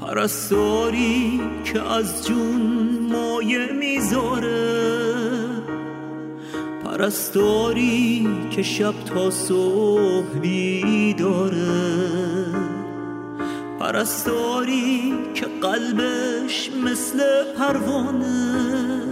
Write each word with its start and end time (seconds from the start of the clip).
پرستاری 0.00 1.40
که 1.64 1.82
از 1.82 2.26
جون 2.26 2.98
مایه 3.12 3.72
می‌ذاره. 3.72 4.88
پرستاری 6.84 8.28
که 8.50 8.62
شب 8.62 8.94
تا 9.14 9.30
صبح 9.30 10.38
بیداره. 10.42 11.68
پرستاری 13.80 15.14
که 15.34 15.46
قلبش 15.62 16.70
مثل 16.84 17.18
پروانه. 17.58 19.02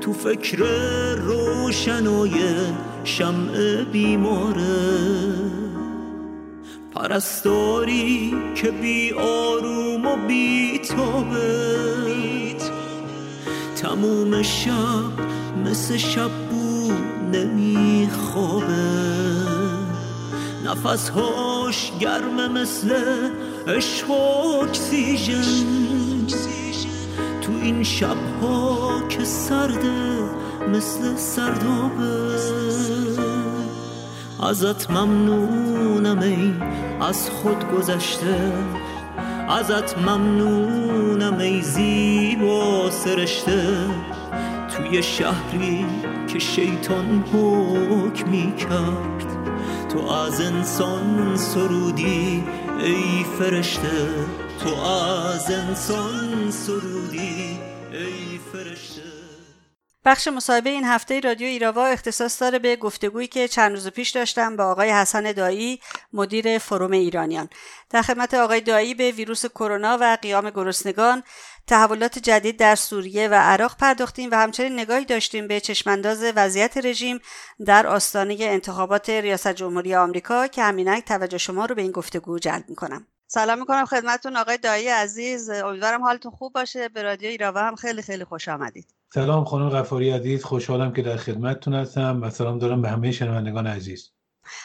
تو 0.00 0.12
فکر 0.12 0.58
روشنای 1.14 2.32
شمع 3.04 3.84
بیماره. 3.92 5.47
پرستاری 6.98 8.34
که 8.54 8.70
بی 8.70 9.12
آروم 9.12 10.06
و 10.06 10.16
بی 10.28 10.78
تابه 10.78 12.56
تموم 13.76 14.42
شب 14.42 15.12
مثل 15.64 15.96
شب 15.96 16.30
بود 16.50 17.36
نمیخوابه. 17.36 18.66
نفسهاش 20.66 21.92
گرم 22.00 22.52
مثل 22.52 22.94
عشق 23.66 24.10
و 24.10 24.12
اکسیژن. 24.62 26.26
تو 27.42 27.52
این 27.62 27.82
شبها 27.82 29.02
که 29.08 29.24
سرده 29.24 30.18
مثل 30.68 31.16
سردابه. 31.16 32.97
ازت 34.42 34.90
ممنونم 34.90 36.18
ای 36.18 36.54
از 37.00 37.30
خود 37.30 37.72
گذشته. 37.72 38.52
ازت 39.48 39.98
ممنونم 39.98 41.38
ای 41.38 41.62
زیبا 41.62 42.90
سرشته. 42.90 43.86
توی 44.76 45.02
شهری 45.02 45.86
که 46.26 46.38
شیطان 46.38 47.24
حکمی 47.32 48.54
کرد 48.56 49.26
تو 49.88 50.08
از 50.08 50.40
انسان 50.40 51.36
سرودی 51.36 52.44
ای 52.80 53.24
فرشته. 53.38 54.08
تو 54.64 54.84
از 54.84 55.50
انسان 55.50 56.50
سرودی 56.50 56.97
بخش 60.08 60.28
مصاحبه 60.28 60.70
این 60.70 60.84
هفته 60.84 61.20
رادیو 61.20 61.46
ایراوا 61.46 61.86
اختصاص 61.86 62.42
داره 62.42 62.58
به 62.58 62.76
گفتگویی 62.76 63.28
که 63.28 63.48
چند 63.48 63.72
روز 63.72 63.88
پیش 63.88 64.10
داشتم 64.10 64.56
با 64.56 64.64
آقای 64.64 64.90
حسن 64.90 65.32
دایی 65.32 65.80
مدیر 66.12 66.58
فروم 66.58 66.90
ایرانیان. 66.90 67.48
در 67.90 68.02
خدمت 68.02 68.34
آقای 68.34 68.60
دایی 68.60 68.94
به 68.94 69.10
ویروس 69.10 69.46
کرونا 69.46 69.98
و 70.00 70.18
قیام 70.22 70.50
گرسنگان 70.50 71.22
تحولات 71.66 72.18
جدید 72.18 72.56
در 72.56 72.74
سوریه 72.74 73.28
و 73.28 73.34
عراق 73.34 73.76
پرداختیم 73.76 74.30
و 74.30 74.34
همچنین 74.34 74.72
نگاهی 74.72 75.04
داشتیم 75.04 75.48
به 75.48 75.60
چشمانداز 75.60 76.24
وضعیت 76.36 76.76
رژیم 76.76 77.20
در 77.66 77.86
آستانه 77.86 78.36
انتخابات 78.40 79.10
ریاست 79.10 79.52
جمهوری 79.52 79.94
آمریکا 79.94 80.46
که 80.46 80.62
همینک 80.62 81.04
توجه 81.04 81.38
شما 81.38 81.64
رو 81.64 81.74
به 81.74 81.82
این 81.82 81.92
گفتگو 81.92 82.38
جلب 82.38 82.64
می‌کنم. 82.68 83.06
سلام 83.26 83.58
می‌کنم 83.58 83.84
خدمتتون 83.84 84.36
آقای 84.36 84.58
دایی 84.58 84.88
عزیز. 84.88 85.50
امیدوارم 85.50 86.02
حالتون 86.02 86.32
خوب 86.32 86.52
باشه. 86.52 86.88
به 86.88 87.02
رادیو 87.02 87.28
ایراوا 87.28 87.60
هم 87.60 87.74
خیلی 87.74 88.02
خیلی 88.02 88.24
خوش 88.24 88.48
آمدید. 88.48 88.97
سلام 89.14 89.44
خانم 89.44 89.68
غفاری 89.68 90.10
عزیز 90.10 90.44
خوشحالم 90.44 90.92
که 90.92 91.02
در 91.02 91.16
خدمتتون 91.16 91.74
هستم 91.74 92.22
و 92.22 92.30
سلام 92.30 92.58
دارم 92.58 92.82
به 92.82 92.88
همه 92.88 93.12
شنوندگان 93.12 93.66
عزیز. 93.66 94.10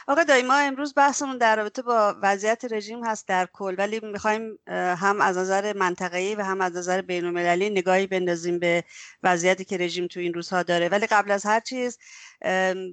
آقا 0.07 0.23
دایی 0.23 0.43
ما 0.43 0.57
امروز 0.57 0.93
بحثمون 0.95 1.37
در 1.37 1.55
رابطه 1.55 1.81
با 1.81 2.15
وضعیت 2.21 2.65
رژیم 2.71 3.05
هست 3.05 3.27
در 3.27 3.47
کل 3.53 3.75
ولی 3.77 3.99
می‌خوایم 4.03 4.59
هم 4.67 5.21
از 5.21 5.37
نظر 5.37 5.73
منطقه‌ای 5.73 6.35
و 6.35 6.41
هم 6.41 6.61
از 6.61 6.77
نظر 6.77 7.01
بین‌المللی 7.01 7.69
نگاهی 7.69 8.07
بندازیم 8.07 8.59
به 8.59 8.83
وضعیتی 9.23 9.65
که 9.65 9.77
رژیم 9.77 10.07
تو 10.07 10.19
این 10.19 10.33
روزها 10.33 10.63
داره. 10.63 10.89
ولی 10.89 11.07
قبل 11.07 11.31
از 11.31 11.45
هر 11.45 11.59
چیز 11.59 11.97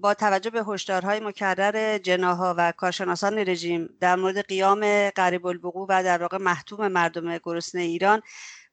با 0.00 0.14
توجه 0.14 0.50
به 0.50 0.64
هشدارهای 0.64 1.20
مکرر 1.20 1.98
جناها 1.98 2.54
و 2.58 2.72
کارشناسان 2.72 3.38
رژیم 3.38 3.88
در 4.00 4.16
مورد 4.16 4.46
قیام 4.46 5.10
قریب 5.10 5.46
الوقوع 5.46 5.86
و 5.88 6.02
در 6.04 6.22
واقع 6.22 6.38
محتوم 6.38 6.88
مردم 6.88 7.38
گرسنه 7.38 7.82
ایران 7.82 8.22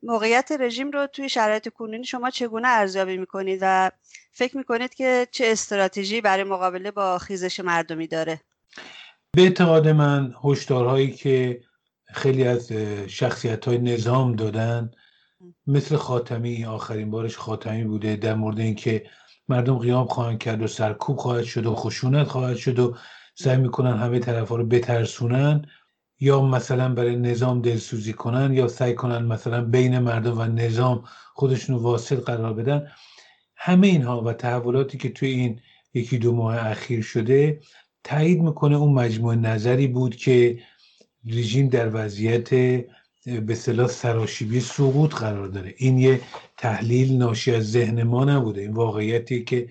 موقعیت 0.03 0.52
رژیم 0.59 0.91
رو 0.91 1.08
توی 1.08 1.30
شرایط 1.30 1.69
کنونی 1.69 2.03
شما 2.03 2.30
چگونه 2.30 2.68
ارزیابی 2.68 3.18
می‌کنید 3.18 3.59
و 3.62 3.91
فکر 4.31 4.58
می‌کنید 4.58 4.94
که 4.94 5.28
چه 5.31 5.46
استراتژی 5.47 6.22
برای 6.22 6.44
مقابله 6.44 6.91
با 6.91 7.18
خیزش 7.18 7.59
مردمی 7.59 8.07
داره؟ 8.07 8.41
به 9.31 9.41
اعتقاد 9.41 9.88
من 9.88 10.34
هشدارهایی 10.44 11.12
که 11.12 11.62
خیلی 12.13 12.44
از 12.44 12.72
شخصیت 13.07 13.66
های 13.66 13.78
نظام 13.78 14.36
دادن 14.36 14.91
مثل 15.68 15.96
خاتمی 15.96 16.66
آخرین 16.66 17.12
بارش 17.12 17.38
خاتمی 17.38 17.84
بوده 17.84 18.16
در 18.16 18.34
مورد 18.34 18.59
اینکه 18.59 19.09
مردم 19.50 19.78
قیام 19.78 20.06
خواهند 20.06 20.40
کرد 20.40 20.62
و 20.62 20.68
سرکوب 20.68 21.18
خواهد 21.18 21.44
شد 21.44 21.66
و 21.66 21.75
خشونت 21.75 22.28
خواهد 22.28 22.57
شد 22.57 22.80
و 22.80 22.97
سعی 23.36 23.57
می‌کنن 23.57 23.97
همه 23.97 24.19
طرف 24.19 24.50
ها 24.50 24.56
رو 24.56 24.66
بترسونن. 24.66 25.66
یا 26.19 26.41
مثلا 26.41 26.94
برای 26.94 27.16
نظام 27.16 27.61
دلسوزی 27.61 28.13
کنن 28.13 28.53
یا 28.53 28.67
سعی 28.67 28.94
کنن 28.95 29.25
مثلا 29.25 29.61
بین 29.61 30.00
مردم 30.00 30.38
و 30.39 30.44
نظام 30.44 31.03
خودشون 31.33 31.75
واصل 31.75 32.16
قرار 32.16 32.53
بدن 32.53 32.88
همه 33.55 33.88
اینها 33.88 34.22
و 34.22 34.33
تحولاتی 34.33 34.97
که 34.97 35.09
توی 35.09 35.29
این 35.29 35.59
یکی 35.94 36.17
دو 36.17 36.35
ماه 36.35 36.67
اخیر 36.67 37.01
شده 37.01 37.59
تایید 38.03 38.41
می‌کنه 38.41 38.75
اون 38.75 38.94
مجموعه 38.94 39.35
نظری 39.35 39.88
بود 39.88 40.16
که 40.16 40.59
رژیم 41.25 41.69
در 41.69 41.89
وضعیت 41.94 42.50
به 43.25 43.56
صلاح 43.56 43.88
سراشیبی 43.88 44.59
سقوط 44.59 45.16
قرار 45.16 45.47
داره. 45.47 45.73
این 45.77 45.97
یه 45.97 46.22
تحلیل 46.57 47.17
ناشی 47.17 47.56
از 47.56 47.72
ذهن 47.72 48.03
ما 48.03 48.25
نبوده. 48.25 48.61
این 48.61 48.73
واقعیتی 48.73 49.44
که 49.44 49.69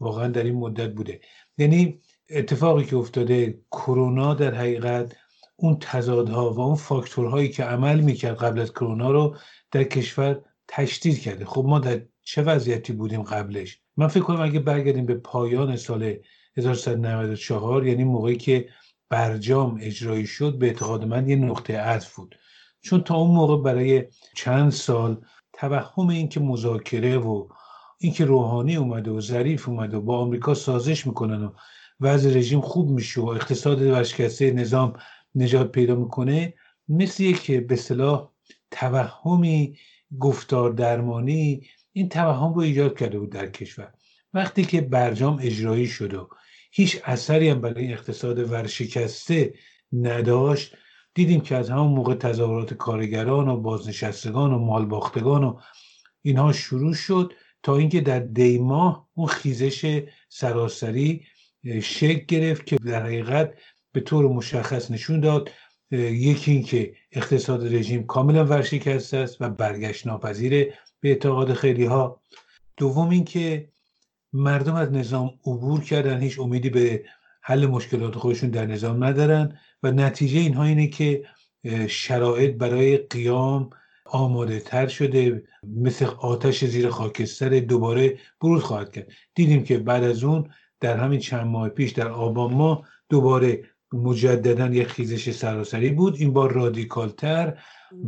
واقعا 0.00 0.28
در 0.28 0.44
این 0.44 0.54
مدت 0.54 0.92
بوده. 0.94 1.20
یعنی 1.58 2.00
اتفاقی 2.30 2.84
که 2.84 2.96
افتاده 2.96 3.60
کرونا 3.70 4.34
در 4.34 4.54
حقیقت 4.54 5.16
اون 5.60 5.76
تضادها 5.80 6.52
و 6.52 6.60
اون 6.60 6.74
فاکتورهایی 6.74 7.48
که 7.48 7.64
عمل 7.64 8.00
می‌کرد 8.00 8.36
قبل 8.36 8.60
از 8.60 8.72
کرونا 8.72 9.10
رو 9.10 9.36
در 9.70 9.84
کشور 9.84 10.40
تشدید 10.68 11.20
کرده. 11.20 11.44
خب 11.44 11.64
ما 11.68 11.78
در 11.78 12.00
چه 12.22 12.42
وضعیتی 12.42 12.92
بودیم 12.92 13.22
قبلش؟ 13.22 13.80
من 13.96 14.08
فکر 14.08 14.22
کنم 14.22 14.40
اگه 14.40 14.60
برگردیم 14.60 15.06
به 15.06 15.14
پایان 15.14 15.76
سال 15.76 16.16
1394 16.56 17.86
یعنی 17.86 18.04
موقعی 18.04 18.36
که 18.36 18.68
برجام 19.08 19.78
اجرایی 19.80 20.26
شد 20.26 20.58
به 20.58 20.66
اعتقاد 20.66 21.04
من 21.04 21.28
یه 21.28 21.36
نقطه 21.36 21.78
عطف 21.78 22.14
بود. 22.14 22.38
چون 22.80 23.00
تا 23.00 23.16
اون 23.16 23.30
موقع 23.30 23.62
برای 23.62 24.04
چند 24.36 24.72
سال 24.72 25.20
توهم 25.52 26.08
این 26.08 26.28
که 26.28 26.40
مذاکره 26.40 27.18
و 27.18 27.48
اینکه 27.98 28.24
روحانی 28.24 28.76
اومده 28.76 29.10
و 29.10 29.20
ظریف 29.20 29.68
اومده 29.68 29.96
و 29.96 30.00
با 30.00 30.18
آمریکا 30.18 30.54
سازش 30.54 31.06
می‌کنن 31.06 31.44
و 31.44 31.50
وضع 32.00 32.30
رژیم 32.30 32.60
خوب 32.60 32.90
میشه 32.90 33.20
و 33.20 33.26
اقتصاد 33.26 33.82
ورشکسته 33.82 34.50
نظام 34.50 34.92
نجات 35.34 35.72
پیدا 35.72 35.94
می‌کنه 35.94 36.54
مثل 36.88 37.22
یک 37.22 37.50
به 37.50 37.76
صلاح 37.76 38.30
توهمی 38.70 39.78
گفتار 40.18 40.70
درمانی 40.70 41.66
این 41.92 42.08
توهم 42.08 42.54
رو 42.54 42.60
ایجاد 42.60 42.98
کرده 42.98 43.18
بود 43.18 43.30
در 43.30 43.46
کشور. 43.46 43.92
وقتی 44.34 44.64
که 44.64 44.80
برجام 44.80 45.38
اجرایی 45.42 45.86
شد 45.86 46.14
و 46.14 46.28
هیچ 46.72 47.00
اثری 47.04 47.48
هم 47.48 47.60
برای 47.60 47.92
اقتصاد 47.92 48.52
ورشکسته 48.52 49.54
نداشت 49.92 50.76
دیدیم 51.14 51.40
که 51.40 51.56
از 51.56 51.70
همون 51.70 51.92
موقع 51.92 52.14
تظاهرات 52.14 52.74
کارگران 52.74 53.48
و 53.48 53.56
بازنشستگان 53.56 54.52
و 54.52 54.58
مالباختگان 54.58 55.44
و 55.44 55.58
اینها 56.22 56.52
شروع 56.52 56.94
شد 56.94 57.32
تا 57.62 57.76
اینکه 57.76 58.00
در 58.00 58.18
دیماه 58.18 59.08
اون 59.14 59.26
خیزش 59.26 60.02
سراسری 60.28 61.24
شکل 61.82 62.24
گرفت 62.28 62.66
که 62.66 62.76
در 62.76 63.02
حقیقت 63.02 63.54
به 63.92 64.00
طور 64.00 64.28
مشخص 64.28 64.90
نشون 64.90 65.20
داد 65.20 65.50
یکی 65.90 66.52
اینکه 66.52 66.94
اقتصاد 67.12 67.74
رژیم 67.74 68.06
کاملا 68.06 68.44
ورشکسته 68.44 69.16
است 69.16 69.36
و 69.40 69.48
برگشت 69.48 70.06
ناپذیره 70.06 70.74
به 71.00 71.08
اعتقاد 71.08 71.52
خیلی 71.52 71.84
ها 71.84 72.20
دوم 72.76 73.08
اینکه 73.08 73.68
مردم 74.32 74.74
از 74.74 74.92
نظام 74.92 75.30
عبور 75.46 75.80
کردن 75.80 76.20
هیچ 76.20 76.38
امیدی 76.38 76.70
به 76.70 77.04
حل 77.42 77.66
مشکلات 77.66 78.14
خودشون 78.14 78.50
در 78.50 78.66
نظام 78.66 79.04
ندارن 79.04 79.58
و 79.82 79.90
نتیجه 79.90 80.38
اینها 80.38 80.64
اینه 80.64 80.86
که 80.86 81.24
شرایط 81.88 82.54
برای 82.56 82.96
قیام 82.96 83.70
آماده 84.04 84.60
تر 84.60 84.86
شده 84.86 85.42
مثل 85.62 86.04
آتش 86.06 86.64
زیر 86.64 86.88
خاکستر 86.88 87.60
دوباره 87.60 88.18
بروز 88.40 88.62
خواهد 88.62 88.92
کرد. 88.92 89.12
دیدیم 89.34 89.64
که 89.64 89.78
بعد 89.78 90.04
از 90.04 90.24
اون 90.24 90.50
در 90.80 90.96
همین 90.96 91.20
چند 91.20 91.46
ماه 91.46 91.68
پیش 91.68 91.92
در 91.92 92.08
آبان 92.08 92.54
ماه 92.54 92.88
دوباره 93.08 93.62
مجددا 93.92 94.66
یک 94.66 94.88
خیزش 94.88 95.30
سراسری 95.30 95.90
بود. 95.90 96.16
این 96.16 96.32
بار 96.32 96.52
رادیکالتر 96.52 97.58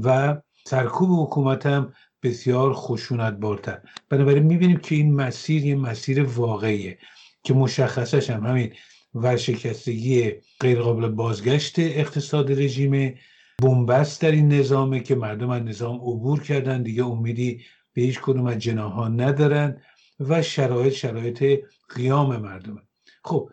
و 0.02 0.36
سرکوب 0.66 1.26
حکومت 1.26 1.66
هم 1.66 1.92
بسیار 2.22 2.72
خشونت 2.72 3.32
بارتر 3.32 3.78
بنابراین 4.08 4.42
می‌بینیم 4.42 4.76
که 4.76 4.94
این 4.94 5.14
مسیر 5.14 5.66
یه 5.66 5.74
مسیر 5.76 6.22
واقعیه 6.22 6.98
که 7.42 7.54
مشخصش 7.54 8.30
هم 8.30 8.46
همین 8.46 8.72
ورشکستگی 9.14 10.32
غیرقابل 10.60 11.08
بازگشت 11.08 11.78
اقتصاد 11.78 12.52
رژیم 12.52 13.14
بنبست 13.62 14.22
در 14.22 14.30
این 14.30 14.52
نظامه 14.52 15.00
که 15.00 15.14
مردم 15.14 15.50
از 15.50 15.62
نظام 15.62 15.96
عبور 15.96 16.42
کردن. 16.42 16.82
دیگه 16.82 17.04
امیدی 17.04 17.60
به 17.92 18.02
هیچ 18.02 18.20
کدوم 18.20 18.46
از 18.46 18.58
جناها 18.58 19.08
ندارن 19.08 19.82
و 20.20 20.42
شرایط 20.42 20.92
شرایط 20.92 21.64
قیام 21.94 22.36
مردمه. 22.36 22.80
خب 23.24 23.50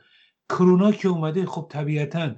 کرونا 0.50 0.92
که 0.92 1.08
اومده 1.08 1.46
خب 1.46 1.68
طبیعتا 1.70 2.36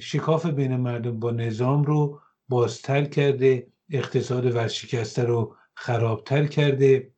شکاف 0.00 0.46
بین 0.46 0.76
مردم 0.76 1.20
با 1.20 1.30
نظام 1.30 1.84
رو 1.84 2.20
بازتر 2.48 3.04
کرده 3.04 3.66
اقتصاد 3.90 4.56
ورشکسته 4.56 5.24
رو 5.24 5.56
خرابتر 5.74 6.46
کرده. 6.46 7.12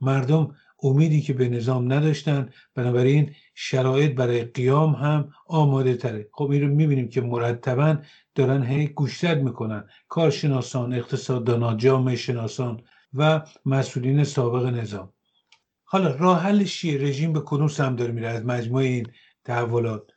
مردم 0.00 0.54
امیدی 0.82 1.20
که 1.20 1.32
به 1.32 1.48
نظام 1.48 1.92
نداشتن 1.92 2.50
بنابراین 2.74 3.34
شرایط 3.54 4.14
برای 4.14 4.42
قیام 4.42 4.92
هم 4.92 5.30
آماده 5.46 5.96
تره. 5.96 6.28
خب 6.32 6.50
این 6.50 6.62
رو 6.62 6.68
می‌بینیم 6.68 7.08
که 7.08 7.20
مرتبا 7.20 7.96
دارن 8.34 8.62
هی 8.62 8.86
گوشتر 8.86 9.34
می‌کنن. 9.34 9.84
کارشناسان 10.08 10.94
اقتصاددانا 10.94 11.74
جامعه 11.74 12.16
شناسان 12.16 12.80
و 13.14 13.42
مسئولین 13.66 14.24
سابق 14.24 14.66
نظام. 14.66 15.12
حالا 15.84 16.16
راه 16.16 16.42
حلش 16.42 16.84
رژیم 16.84 17.32
به 17.32 17.40
کدوم 17.44 17.68
سمت 17.68 17.98
داره 17.98 18.12
میره؟ 18.12 18.28
از 18.28 18.44
مجموع 18.44 18.82
این 18.82 19.06
تحولات. 19.48 20.10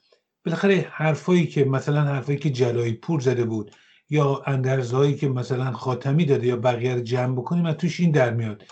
بالاخره 0.45 0.88
حرفایی 0.92 1.48
که 1.48 1.66
مثلا 1.66 2.01
حرفایی 2.01 2.38
که 2.38 2.50
جلایی 2.50 2.94
پور 2.94 3.19
زده 3.19 3.45
بود 3.45 3.72
یا 4.10 4.44
اندرزهایی 4.45 5.16
که 5.16 5.30
مثلا 5.30 5.72
خاتمی 5.72 6.25
داده 6.25 6.48
یا 6.48 6.56
بقیه 6.56 6.95
رو 6.95 7.01
جمع 7.01 7.36
بکنیم 7.36 7.66
از 7.66 7.75
توش 7.75 8.00
این 8.00 8.12
در 8.12 8.33
میاد 8.33 8.63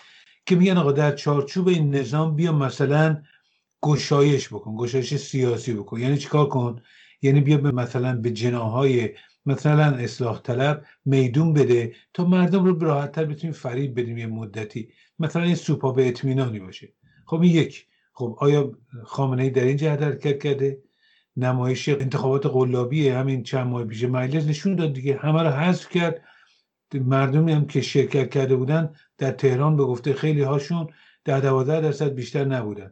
که 0.45 0.55
میگن 0.55 0.77
آقا 0.77 0.91
در 0.91 1.15
چارچوب 1.15 1.67
این 1.67 1.95
نظام 1.95 2.35
بیا 2.35 2.51
مثلا 2.51 3.21
گشایش 3.81 4.47
بکن 4.47 4.75
گشایش 4.77 5.15
سیاسی 5.15 5.73
بکن. 5.73 5.99
یعنی 5.99 6.17
چیکار 6.17 6.49
کن؟ 6.49 6.81
یعنی 7.21 7.41
بیا 7.41 7.57
به 7.57 7.71
مثلا 7.71 8.15
به 8.21 8.31
جناهای 8.31 9.09
مثلا 9.45 9.85
اصلاح 9.85 10.41
طلب 10.41 10.85
میدون 11.05 11.53
بده 11.53 11.95
تا 12.13 12.25
مردم 12.25 12.65
رو 12.65 12.79
راحتتر 12.79 13.25
بتونیم 13.25 13.53
فریب 13.53 13.99
بدیم 13.99 14.17
یه 14.17 14.27
مدتی. 14.27 14.89
مثلا 15.19 15.43
این 15.43 15.55
سوپا 15.55 15.91
به 15.91 16.07
اطمینانی 16.07 16.59
باشه. 16.59 16.93
خب 17.25 17.41
این 17.41 17.55
یک 17.55 17.88
خب 18.19 18.35
آیا 18.39 18.71
خامنه 19.03 19.43
ای 19.43 19.49
در 19.49 19.63
این 19.63 19.77
جهت 19.77 20.01
حرکت 20.01 20.43
کرده؟ 20.43 20.77
نمایش 21.37 21.89
انتخابات 21.89 22.45
قلابی 22.45 23.09
همین 23.09 23.43
چند 23.43 23.67
ماه 23.67 23.83
پیش 23.83 24.03
مجلس 24.03 24.47
نشون 24.47 24.75
داد 24.75 24.93
دیگه. 24.93 25.17
همه 25.17 25.43
رو 25.43 25.49
حذف 25.49 25.89
کرد. 25.89 26.21
مردمی 26.93 27.51
هم 27.51 27.65
که 27.67 27.81
شرکت 27.81 28.29
کرده 28.29 28.55
بودن 28.55 28.93
در 29.17 29.31
تهران 29.31 29.77
به 29.77 29.83
گفته 29.83 30.13
خیلی 30.13 30.41
هاشون 30.41 30.87
در 31.25 31.39
دوازده 31.39 31.81
درصد 31.81 32.13
بیشتر 32.13 32.45
نبودن. 32.45 32.91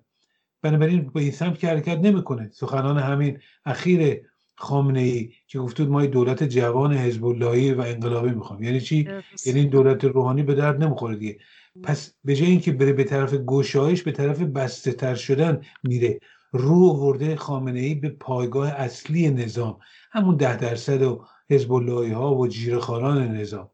بنابراین 0.62 1.10
به 1.14 1.20
این 1.20 1.32
سمت 1.32 1.60
که 1.60 1.68
حرکت 1.68 1.98
نمی‌کنه. 1.98 2.50
سخنان 2.54 2.98
همین 2.98 3.40
اخیر 3.66 4.22
خامنه 4.56 5.00
ای 5.00 5.32
که 5.48 5.60
گفته 5.60 5.86
ما 5.86 6.06
دولت 6.06 6.44
جوان 6.44 6.94
حزب 6.94 7.26
اللهی 7.26 7.74
و 7.74 7.82
انقلابی 7.82 8.30
می‌خوام. 8.30 8.64
یعنی 8.64 8.82
چی؟ 8.82 9.10
یعنی 9.46 9.66
دولت 9.66 10.06
روحانی 10.06 10.44
به 10.44 10.56
درد 10.56 10.84
نمی‌خوره 10.84 11.16
دیگه. 11.16 11.38
پس 11.84 12.14
به 12.24 12.36
جای 12.36 12.50
اینکه 12.50 12.72
بره 12.72 12.94
به 12.94 13.04
طرف 13.04 13.34
گشایش 13.34 14.04
به 14.04 14.12
طرف 14.12 14.42
بسته 14.42 14.92
تر 14.92 15.16
شدن 15.16 15.62
میره. 15.84 16.20
رو 16.52 16.90
ورده 16.90 17.36
خامنه 17.36 17.80
ای 17.80 17.96
به 17.96 18.10
پایگاه 18.10 18.70
اصلی 18.70 19.30
نظام 19.30 19.80
همون 20.12 20.36
ده 20.36 20.56
درصد 20.56 21.02
و 21.02 21.26
حزب 21.50 21.72
ها 22.14 22.36
و 22.36 22.48
جیرخاران 22.48 23.38
نظام. 23.38 23.70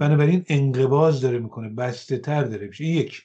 بنابراین 0.00 0.44
انقباز 0.48 1.20
داره 1.20 1.38
می‌کنه 1.38 1.68
بسته 1.68 2.18
تر 2.18 2.44
داره 2.44 2.66
میشه. 2.66 2.84
یک. 2.84 3.22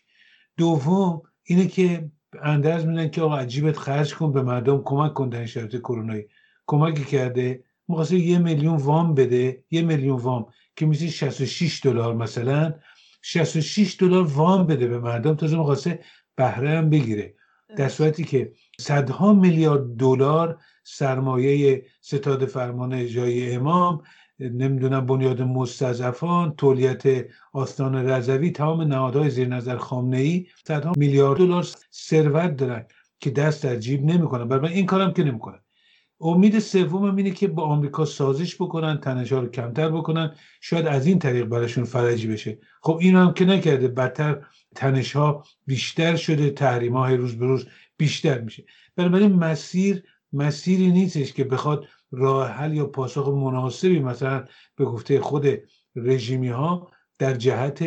دوم 0.57 1.21
اینه 1.43 1.67
که 1.67 2.11
اندرز 2.43 2.85
میدن 2.85 3.09
که 3.09 3.21
آقا 3.21 3.37
عجیبت 3.37 3.77
خرج 3.77 4.15
کن 4.15 4.31
به 4.31 4.41
مردم 4.41 4.81
کمک 4.85 5.13
کن 5.13 5.29
در 5.29 5.45
شرایط 5.45 5.77
کرونایی. 5.77 6.25
کمکی 6.67 7.03
کرده 7.03 7.63
مقاسه 7.89 8.19
یه 8.19 8.39
میلیون 8.39 8.75
وام 8.75 9.13
بده 9.13 9.63
یه 9.71 9.81
میلیون 9.81 10.17
وام 10.17 10.45
که 10.75 10.85
میشه 10.85 11.07
66 11.07 11.81
دلار 11.83 12.15
مثلا 12.15 12.73
66 13.21 13.97
دلار 13.99 14.23
وام 14.23 14.67
بده 14.67 14.87
به 14.87 14.99
مردم 14.99 15.35
تازه 15.35 15.57
مقاسه 15.57 15.99
بهره 16.35 16.69
هم 16.69 16.89
بگیره. 16.89 17.35
در 17.75 17.89
صورتی 17.89 18.23
که 18.23 18.53
صدها 18.79 19.33
میلیارد 19.33 19.97
دلار 19.97 20.59
سرمایه 20.83 21.85
ستاد 22.01 22.45
فرمان 22.45 22.93
اجرایی 22.93 23.51
امام 23.51 24.01
نمی‌دونم 24.39 25.05
بنیاد 25.05 25.41
مستضعفان 25.41 26.55
تولیت 26.55 27.03
آستان 27.53 27.95
رضوی 27.95 28.51
تمام 28.51 28.81
نهادهای 28.81 29.29
زیر 29.29 29.47
نظر 29.47 29.77
خامنه 29.77 30.17
ای 30.17 30.47
صدها 30.67 30.93
میلیارد 30.97 31.39
دلار 31.39 31.67
ثروت 31.93 32.55
دارن 32.55 32.85
که 33.19 33.31
دست 33.31 33.63
در 33.63 33.75
جیب 33.75 34.05
نمی‌کنن. 34.05 34.47
برای 34.47 34.73
این 34.73 34.85
کارم 34.85 35.13
که 35.13 35.23
نمی‌کنن. 35.23 35.59
امید 36.21 36.59
سوم 36.59 37.15
اینه 37.15 37.31
که 37.31 37.47
با 37.47 37.63
آمریکا 37.63 38.05
سازش 38.05 38.55
بکنن 38.55 38.97
تنشها 38.97 39.39
رو 39.39 39.47
کمتر 39.47 39.89
بکنن. 39.89 40.35
شاید 40.61 40.87
از 40.87 41.07
این 41.07 41.19
طریق 41.19 41.45
براشون 41.45 41.83
فرجی 41.83 42.27
بشه. 42.27 42.59
خب 42.81 42.97
این 43.01 43.15
هم 43.15 43.33
که 43.33 43.45
نکرده 43.45 43.87
بدتر 43.87 44.45
تنشها 44.75 45.43
بیشتر 45.65 46.15
شده 46.15 46.49
تحریم 46.49 46.97
های 46.97 47.17
روز 47.17 47.35
به 47.35 47.45
روز 47.45 47.67
بیشتر 47.97 48.41
میشه. 48.41 48.63
بنابراین 48.95 49.33
مسیر 49.33 50.03
مسیری 50.33 50.91
نیستش 50.91 51.33
که 51.33 51.43
بخواد 51.43 51.87
راه 52.11 52.49
حل 52.49 52.73
یا 52.73 52.85
پاسخ 52.85 53.27
مناسبی 53.27 53.99
مثلا 53.99 54.45
به 54.75 54.85
گفته 54.85 55.19
خود 55.19 55.47
رژیمی 55.95 56.49
ها 56.49 56.91
در 57.19 57.33
جهت 57.33 57.83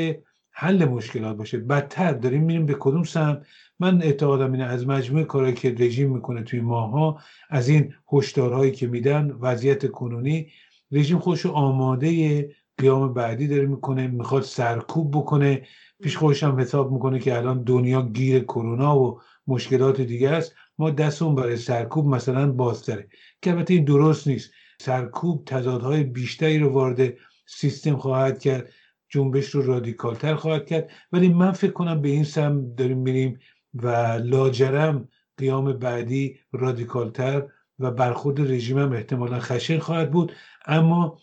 حل 0.53 0.85
مشکلات 0.85 1.37
باشه. 1.37 1.59
بدتر 1.59 2.13
داریم 2.13 2.43
میریم 2.43 2.67
به 2.67 2.77
کدوم 2.79 3.03
سمت؟ 3.03 3.47
من 3.79 4.03
اعتقادم 4.03 4.53
اینه 4.53 4.65
از 4.65 4.87
مجموع 4.87 5.23
کارهایی 5.23 5.55
که 5.55 5.75
رژیم 5.79 6.13
می‌کنه 6.13 6.43
توی 6.43 6.61
ماها 6.61 7.19
از 7.51 7.69
این 7.69 7.95
هشدارهایی 8.13 8.73
که 8.73 8.87
میدن 8.87 9.31
وضعیت 9.41 9.87
کنونی 9.87 10.51
رژیم 10.93 11.19
خودش 11.19 11.47
آماده 11.47 12.51
قیام 12.79 13.15
بعدی 13.15 13.49
داره 13.49 13.67
می‌کنه 13.67 14.07
می‌خواد 14.07 14.43
سرکوب 14.43 15.17
بکنه. 15.17 15.63
پیش 16.03 16.17
خودش 16.17 16.43
هم 16.43 16.61
حساب 16.61 16.93
می‌کنه 16.93 17.19
که 17.19 17.37
الان 17.37 17.63
دنیا 17.63 18.03
گیر 18.03 18.45
کرونا 18.45 18.99
و 18.99 19.21
مشکلات 19.47 20.01
دیگه 20.01 20.31
است. 20.31 20.55
ما 20.79 20.91
دستمون 20.91 21.35
برای 21.35 21.57
سرکوب 21.57 22.07
مثلا 22.07 22.53
بازتره. 22.53 23.09
که 23.43 23.51
البته 23.51 23.75
این 23.75 23.85
درست 23.85 24.29
نیست. 24.29 24.51
سرکوب 24.81 25.45
تضادهای 25.45 26.05
بیشتری 26.05 26.59
رو 26.59 26.69
وارد 26.69 27.13
سیستم 27.47 27.97
خواهد 27.97 28.39
کرد. 28.39 28.69
جنبش 29.13 29.51
رو 29.51 29.63
رادیکالتر 29.63 30.35
خواهد 30.35 30.67
کرد. 30.67 30.91
ولی 31.13 31.29
من 31.29 31.53
فکر 31.53 31.73
کنم 31.73 32.03
به 32.03 32.09
این 32.09 32.25
سم 32.25 32.75
داریم 32.75 32.99
میریم 32.99 33.39
و 33.75 33.89
لاجرم 34.25 35.09
قیام 35.37 35.73
بعدی 35.73 36.39
رادیکالتر 36.53 37.47
و 37.79 37.91
برخورد 37.91 38.41
رژیم 38.41 38.79
هم 38.79 38.93
احتمالا 38.93 39.41
خشن 39.41 39.79
خواهد 39.79 40.11
بود. 40.11 40.33
اما 40.67 41.19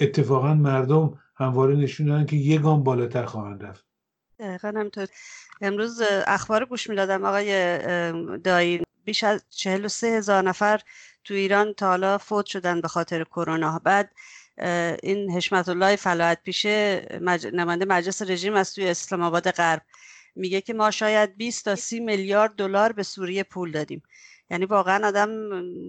اتفاقا 0.00 0.54
مردم 0.54 1.18
همواره 1.36 1.76
نشون 1.76 2.06
دادن 2.06 2.26
که 2.26 2.36
یه 2.36 2.58
گام 2.58 2.82
بالاتر 2.82 3.24
خواهند 3.24 3.62
رفت. 3.64 3.84
دقیقا 4.38 4.68
همینطور. 4.68 5.08
امروز 5.60 6.02
اخبار 6.26 6.64
گوش 6.64 6.90
می‌دادم. 6.90 7.24
آقای 7.24 8.38
دایی. 8.38 8.82
بیش 9.04 9.24
از 9.24 9.44
43 9.50 10.06
هزار 10.06 10.42
نفر 10.42 10.80
تو 11.24 11.34
ایران 11.34 11.72
تا 11.72 11.88
حالا 11.88 12.18
فوت 12.18 12.46
شدن 12.46 12.80
به 12.80 12.88
خاطر 12.88 13.24
کرونا. 13.24 13.80
بعد 13.84 14.12
این 15.02 15.30
حشمت 15.30 15.68
الله 15.68 15.96
فلاحت 15.96 16.42
پیشه 16.42 17.06
مج... 17.20 17.46
نماینده 17.46 17.84
مجلس 17.84 18.22
رژیم 18.22 18.54
از 18.54 18.74
توی 18.74 18.88
اسلام 18.88 19.22
آباد 19.22 19.50
غرب 19.50 19.82
میگه 20.34 20.60
که 20.60 20.74
ما 20.74 20.90
شاید 20.90 21.36
20 21.36 21.64
تا 21.64 21.74
30 21.74 22.00
میلیارد 22.00 22.54
دلار 22.56 22.92
به 22.92 23.02
سوریه 23.02 23.42
پول 23.42 23.70
دادیم. 23.70 24.02
یعنی 24.50 24.64
واقعا 24.64 25.08
آدم 25.08 25.30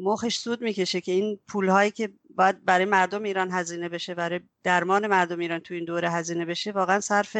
مخش 0.04 0.38
سود 0.38 0.62
می‌کشه 0.62 1.02
که 1.02 1.12
این 1.12 1.40
پول 1.48 1.70
هایی 1.70 1.92
که 1.92 2.14
باید 2.30 2.66
برای 2.66 2.86
مردم 2.86 3.24
ایران 3.24 3.52
هزینه 3.52 3.90
بشه 3.90 4.16
برای 4.16 4.40
درمان 4.64 5.08
مردم 5.08 5.40
ایران 5.40 5.60
تو 5.60 5.74
این 5.74 5.86
دوره 5.86 6.10
هزینه 6.10 6.46
بشه 6.46 6.72
واقعا 6.72 7.00
صرف 7.00 7.38